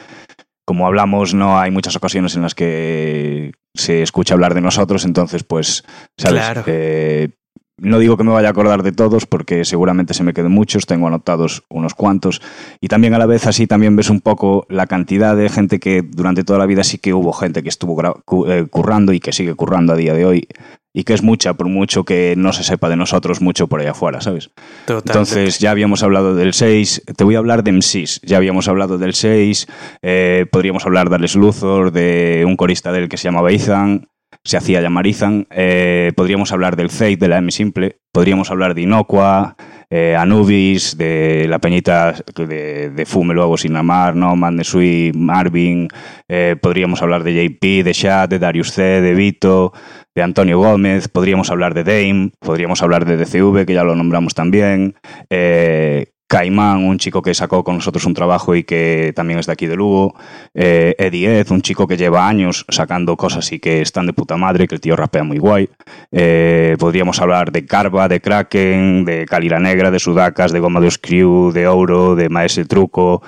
[0.66, 5.44] como hablamos, no hay muchas ocasiones en las que se escucha hablar de nosotros, entonces,
[5.44, 5.82] pues,
[6.18, 6.40] ¿sabes?
[6.42, 6.62] Claro.
[6.66, 7.30] Eh,
[7.78, 10.86] no digo que me vaya a acordar de todos porque seguramente se me queden muchos,
[10.86, 12.40] tengo anotados unos cuantos
[12.80, 16.02] y también a la vez así también ves un poco la cantidad de gente que
[16.02, 18.00] durante toda la vida sí que hubo gente que estuvo
[18.48, 20.48] eh, currando y que sigue currando a día de hoy
[20.94, 23.90] y que es mucha por mucho que no se sepa de nosotros mucho por allá
[23.90, 24.50] afuera, ¿sabes?
[24.86, 25.12] Totalmente.
[25.12, 28.96] Entonces ya habíamos hablado del 6, te voy a hablar de MCs, ya habíamos hablado
[28.96, 29.66] del 6,
[30.00, 34.08] eh, podríamos hablar de Alex Luthor, de un corista del que se llamaba Ethan,
[34.46, 38.74] se hacía llamar Ethan, eh, podríamos hablar del Fate, de la M Simple, podríamos hablar
[38.74, 39.56] de Inocua,
[39.90, 45.88] eh, Anubis, de la peñita de, de Fume luego sin amar, Nomad, Nesui, Marvin,
[46.28, 49.72] eh, podríamos hablar de JP, de Shad, de Darius C, de Vito,
[50.14, 54.34] de Antonio Gómez, podríamos hablar de Dame, podríamos hablar de DCV, que ya lo nombramos
[54.34, 54.94] también,
[55.28, 59.52] eh, Caimán, un chico que sacó con nosotros un trabajo y que también es de
[59.52, 60.14] aquí de Lugo,
[60.54, 64.36] eh, Eddie Ed, un chico que lleva años sacando cosas y que están de puta
[64.36, 65.68] madre, que el tío rapea muy guay.
[66.10, 70.90] Eh, podríamos hablar de Carva, de Kraken, de Calira Negra, de Sudacas, de Goma de
[71.00, 73.22] Crew, de Ouro, de Maese Truco.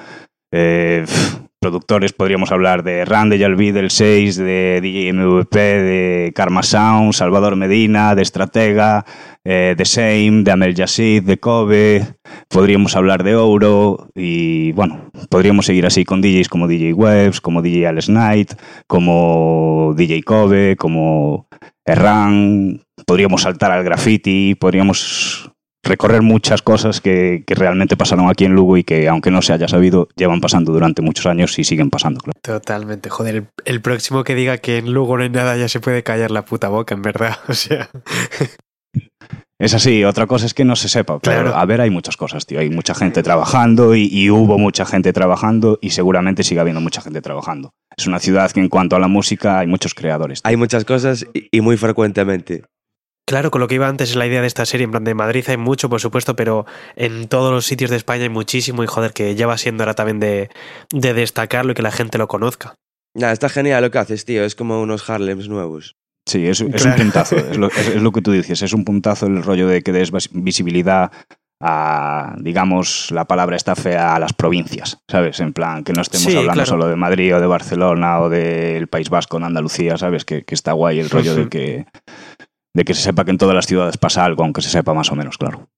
[0.51, 1.05] Eh,
[1.61, 7.57] productores podríamos hablar de Rande Yalvi del 6, de DJ MVP, de Karma Sound, Salvador
[7.57, 9.05] Medina, de Estratega,
[9.45, 12.07] eh, de Same, de Amel Yassid, de Kobe.
[12.49, 17.63] Podríamos hablar de Ouro y bueno, podríamos seguir así con DJs como DJ Webs, como
[17.63, 18.53] DJ Alex Knight,
[18.87, 21.49] como DJ Kobe, como
[21.85, 22.83] Erran.
[23.07, 25.51] Podríamos saltar al graffiti, podríamos
[25.85, 29.53] recorrer muchas cosas que, que realmente pasaron aquí en Lugo y que, aunque no se
[29.53, 32.20] haya sabido, llevan pasando durante muchos años y siguen pasando.
[32.20, 32.39] Claro.
[32.43, 33.09] Totalmente.
[33.11, 36.03] Joder, el, el próximo que diga que en Lugo no hay nada ya se puede
[36.03, 37.37] callar la puta boca, en verdad.
[37.49, 37.89] O sea,
[39.61, 41.18] Es así, otra cosa es que no se sepa.
[41.18, 41.57] Pero, Claro.
[41.57, 42.61] a ver, hay muchas cosas, tío.
[42.61, 47.01] Hay mucha gente trabajando y, y hubo mucha gente trabajando y seguramente sigue habiendo mucha
[47.01, 47.70] gente trabajando.
[47.97, 50.41] Es una ciudad que en cuanto a la música hay muchos creadores.
[50.45, 52.62] Hay muchas cosas y, y muy frecuentemente.
[53.29, 55.12] Claro, con lo que iba antes es la idea de esta serie, en plan de
[55.12, 56.64] Madrid hay mucho, por supuesto, pero
[56.97, 59.93] en todos los sitios de España hay muchísimo y joder, que ya va siendo hora
[59.93, 60.49] también de,
[60.91, 62.74] de destacarlo y que la gente lo conozca.
[63.14, 64.45] Nah, está genial lo que haces, tío.
[64.45, 65.97] Es como unos Harlems nuevos.
[66.26, 67.37] Sí, es, es un puntazo.
[67.37, 68.62] Es lo, es- es lo que tú dices.
[68.62, 71.11] Es un puntazo el rollo de que des vis- visibilidad
[71.61, 75.41] a, digamos, la palabra está fea a las provincias, ¿sabes?
[75.41, 76.68] En plan, que no estemos Sí, hablando claro.
[76.68, 80.24] solo de Madrid o de Barcelona o del País Vasco, en Andalucía, ¿sabes?
[80.24, 81.87] Que, que está guay el rollo de que,
[82.75, 85.11] de que se sepa que en todas las ciudades pasa algo, aunque se sepa más
[85.11, 85.69] o menos, claro.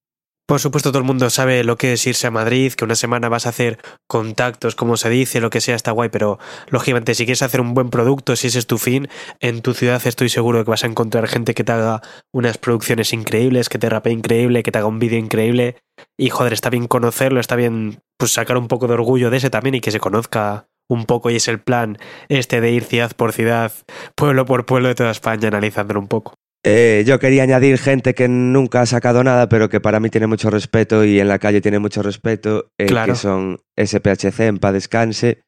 [0.51, 3.29] Por supuesto, todo el mundo sabe lo que es irse a Madrid, que una semana
[3.29, 3.79] vas a hacer
[4.09, 7.73] contactos, como se dice, lo que sea, está guay, pero lógicamente, si quieres hacer un
[7.73, 10.83] buen producto, si ese es tu fin, en tu ciudad estoy seguro de que vas
[10.83, 14.79] a encontrar gente que te haga unas producciones increíbles, que te rapee increíble, que te
[14.79, 15.77] haga un vídeo increíble.
[16.19, 19.51] Y joder, está bien conocerlo, está bien pues sacar un poco de orgullo de ese
[19.51, 21.31] también y que se conozca un poco.
[21.31, 21.97] Y es el plan
[22.29, 23.71] este de ir ciudad por ciudad,
[24.17, 26.40] pueblo por pueblo de toda España, analizándolo un poco.
[26.65, 30.27] Eh, yo quería añadir gente que nunca ha sacado nada, pero que para mí tiene
[30.27, 33.13] mucho respeto y en la calle tiene mucho respeto, eh, Claro.
[33.13, 35.41] que son SPHC en paz descanse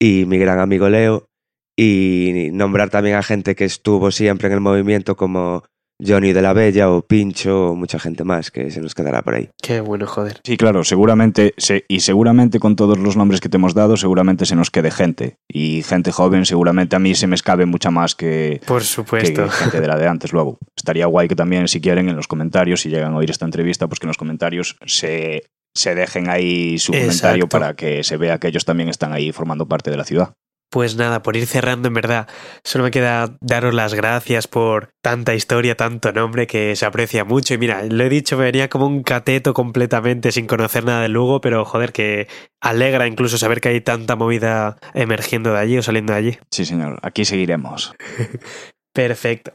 [0.00, 1.26] y mi gran amigo Leo.
[1.78, 5.62] Y nombrar también a gente que estuvo siempre en el movimiento como
[6.04, 9.34] Johnny de la Bella o Pincho o mucha gente más que se nos quedará por
[9.34, 9.48] ahí.
[9.62, 10.40] Qué bueno, joder.
[10.44, 14.46] Sí, claro, seguramente, se- y seguramente con todos los nombres que te hemos dado, seguramente
[14.46, 15.36] se nos quede gente.
[15.48, 19.48] Y gente joven, seguramente a mí se me escabe mucha más que, Por que supuesto.
[19.48, 20.58] gente de la de antes luego.
[20.76, 23.86] Estaría guay que también, si quieren, en los comentarios, si llegan a oír esta entrevista,
[23.88, 25.44] pues que en los comentarios se,
[25.74, 29.66] se dejen ahí su comentario para que se vea que ellos también están ahí formando
[29.66, 30.34] parte de la ciudad.
[30.68, 32.28] Pues nada, por ir cerrando, en verdad,
[32.64, 37.54] solo me queda daros las gracias por tanta historia, tanto nombre que se aprecia mucho.
[37.54, 41.08] Y mira, lo he dicho, me venía como un cateto completamente sin conocer nada de
[41.08, 42.26] Lugo, pero joder, que
[42.60, 46.38] alegra incluso saber que hay tanta movida emergiendo de allí o saliendo de allí.
[46.50, 47.94] Sí, señor, aquí seguiremos.
[48.92, 49.52] Perfecto.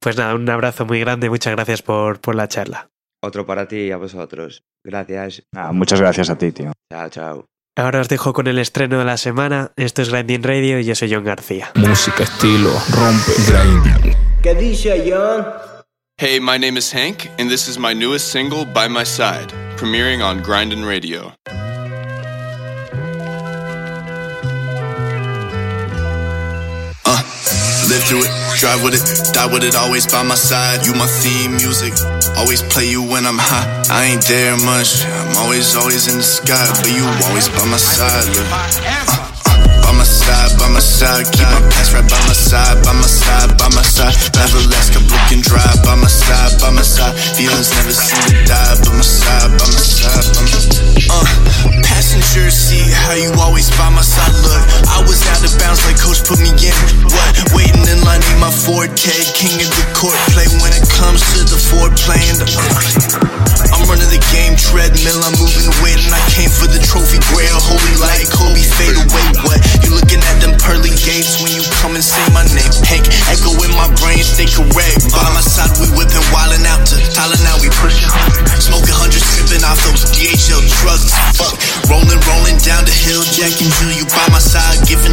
[0.00, 2.90] Pues nada, un abrazo muy grande, muchas gracias por, por la charla.
[3.22, 4.64] Otro para ti y a vosotros.
[4.84, 5.42] Gracias.
[5.54, 6.72] Ah, muchas gracias a ti, tío.
[6.92, 7.57] Chao, chao.
[7.78, 9.70] Ahora os dejo con el estreno de la semana.
[9.76, 11.70] Esto es Grinding Radio y yo soy John García.
[11.76, 14.16] Música, estilo, rompe, grinding.
[14.42, 15.46] ¿Qué dice John?
[16.16, 20.24] Hey, my name is Hank, and this is my newest single, By My Side, premiering
[20.24, 21.32] on Grindin' Radio.
[27.88, 30.84] Live through it, drive with it, die with it, always by my side.
[30.84, 31.96] You my theme music,
[32.36, 33.66] always play you when I'm high.
[33.88, 37.80] I ain't there much, I'm always, always in the sky, but you always by my
[37.80, 38.28] side.
[38.36, 38.44] Look.
[38.52, 39.28] Uh, uh,
[39.88, 43.08] by my side, by my side, keep my past right by my side, by my
[43.08, 44.12] side, by my side.
[44.36, 47.16] Never last, kept looking dry, by my side, by my side.
[47.40, 50.60] Feelings never seem to die, by my side, by my side, by my
[51.08, 54.32] uh, passenger seat, how you always by my side.
[54.40, 56.72] Look, I was out of bounds like coach put me in.
[57.04, 57.52] What?
[57.52, 61.44] Waiting in line, need my forte, king of the court play when it comes to
[61.44, 62.16] the foreplay.
[62.32, 66.80] And uh, I'm running the game treadmill, I'm moving weight, and I came for the
[66.80, 67.60] trophy grail.
[67.60, 69.26] Holy light, Kobe fade away.
[69.44, 69.60] What?
[69.84, 72.72] You looking at them pearly gates when you come and say my name?
[72.88, 75.12] Hank, echo in my brain, stay correct.
[75.12, 78.08] By my side, we whipping, wildin' out to Thailand, now we pushing.
[78.56, 81.12] Smoking hundreds, sipping off those DHL drugs.
[81.36, 81.60] Fuck,
[81.92, 85.12] rolling, rolling down the hill, Jack and Jill, you by my side, giving,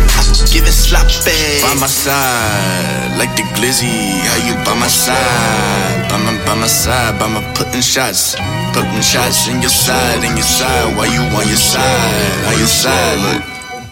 [0.53, 1.35] giving sloppy.
[1.59, 6.07] By my side, like the glizzy, how you by my side?
[6.07, 8.35] By my, by my side, by my putting shots,
[8.71, 10.95] putting shots in your side, in your side.
[10.95, 13.17] Why you on your side, on your side?
[13.19, 13.41] Look,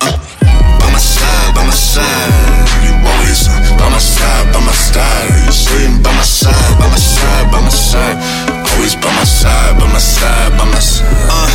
[0.01, 0.15] uh,
[0.79, 2.63] by my side, by my side.
[2.85, 5.31] You always by my side, by my side.
[5.45, 8.52] You sitting by my side, by my side, by my side.
[8.73, 11.05] Always by my side, by my side, by my side.
[11.29, 11.49] Uh,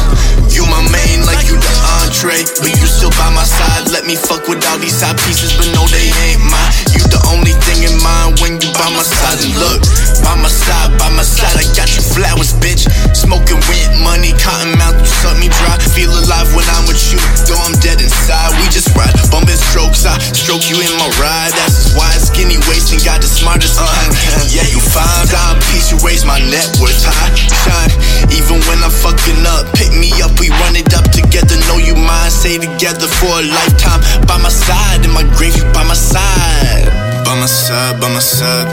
[0.48, 3.90] you my main like you the entree, but you still by my side.
[3.90, 6.72] Let me fuck with all these side pieces, but no they ain't mine.
[6.94, 9.42] You the only thing in mind when you by my side.
[9.42, 9.82] And look,
[10.22, 12.86] by my side, by my side, I got you flowers, bitch.
[13.12, 15.74] Smoking rent money, cotton mouth, you suck me dry.
[15.94, 17.18] Feel alive when I'm with you,
[17.50, 18.54] though I'm dead inside.
[18.62, 20.06] We just ride, bumping strokes.
[20.06, 21.50] I stroke you in my ride.
[21.58, 24.14] That's why skinny waist and got the smartest kind.
[24.48, 27.34] Yeah, you fine, dime piece, you raise my net worth high.
[27.34, 27.92] Shine,
[28.32, 29.68] even when I'm fucking up.
[29.74, 31.56] Pick me up, we run it up together.
[31.68, 34.00] Know you mine, stay together for a lifetime.
[34.26, 36.88] By my side, in my grave, you by my side.
[37.24, 38.68] By my side, by my side.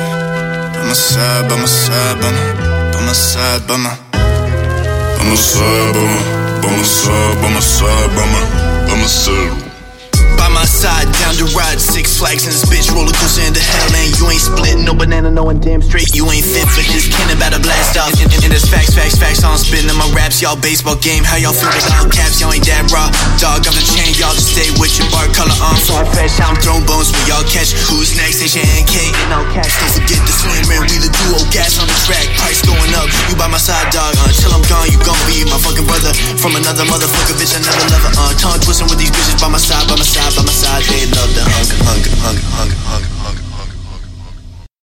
[0.76, 2.46] By my side, by my side, by my,
[2.94, 3.94] by my side, by my.
[4.12, 6.22] By my side, by my,
[6.62, 8.42] by my side, by my side, by my,
[8.88, 9.65] by my side.
[10.76, 14.28] Side, down the ride, six flags in this bitch, roller coaster into hell, and you
[14.28, 16.12] ain't split, no banana, no one damn straight.
[16.12, 18.12] You ain't fit for this, can about to blast off.
[18.20, 21.40] And, and, and there's facts, facts, facts, I'm in my raps, y'all baseball game, how
[21.40, 23.08] y'all feel without caps, y'all ain't that raw.
[23.40, 25.80] Dog off the chain, y'all just stay with your bar color on.
[25.80, 27.72] So fresh, I'm throwing bones when y'all catch.
[27.88, 28.44] Who's next?
[28.44, 29.72] It's your NK, and no catch.
[29.80, 33.08] Don't forget the swing, man, we the duo, gas on the track, price going up.
[33.32, 36.12] You by my side, dog, until I'm gone, you gon' be my fucking brother.
[36.36, 38.36] From another motherfucker, bitch, another lover, uh.
[38.36, 40.92] Tongue twisting with these bitches by my side, by my side, by my side, Saj
[40.94, 43.45] ain't love the hunger, hunger, hunger, hunger, hunger, hunger.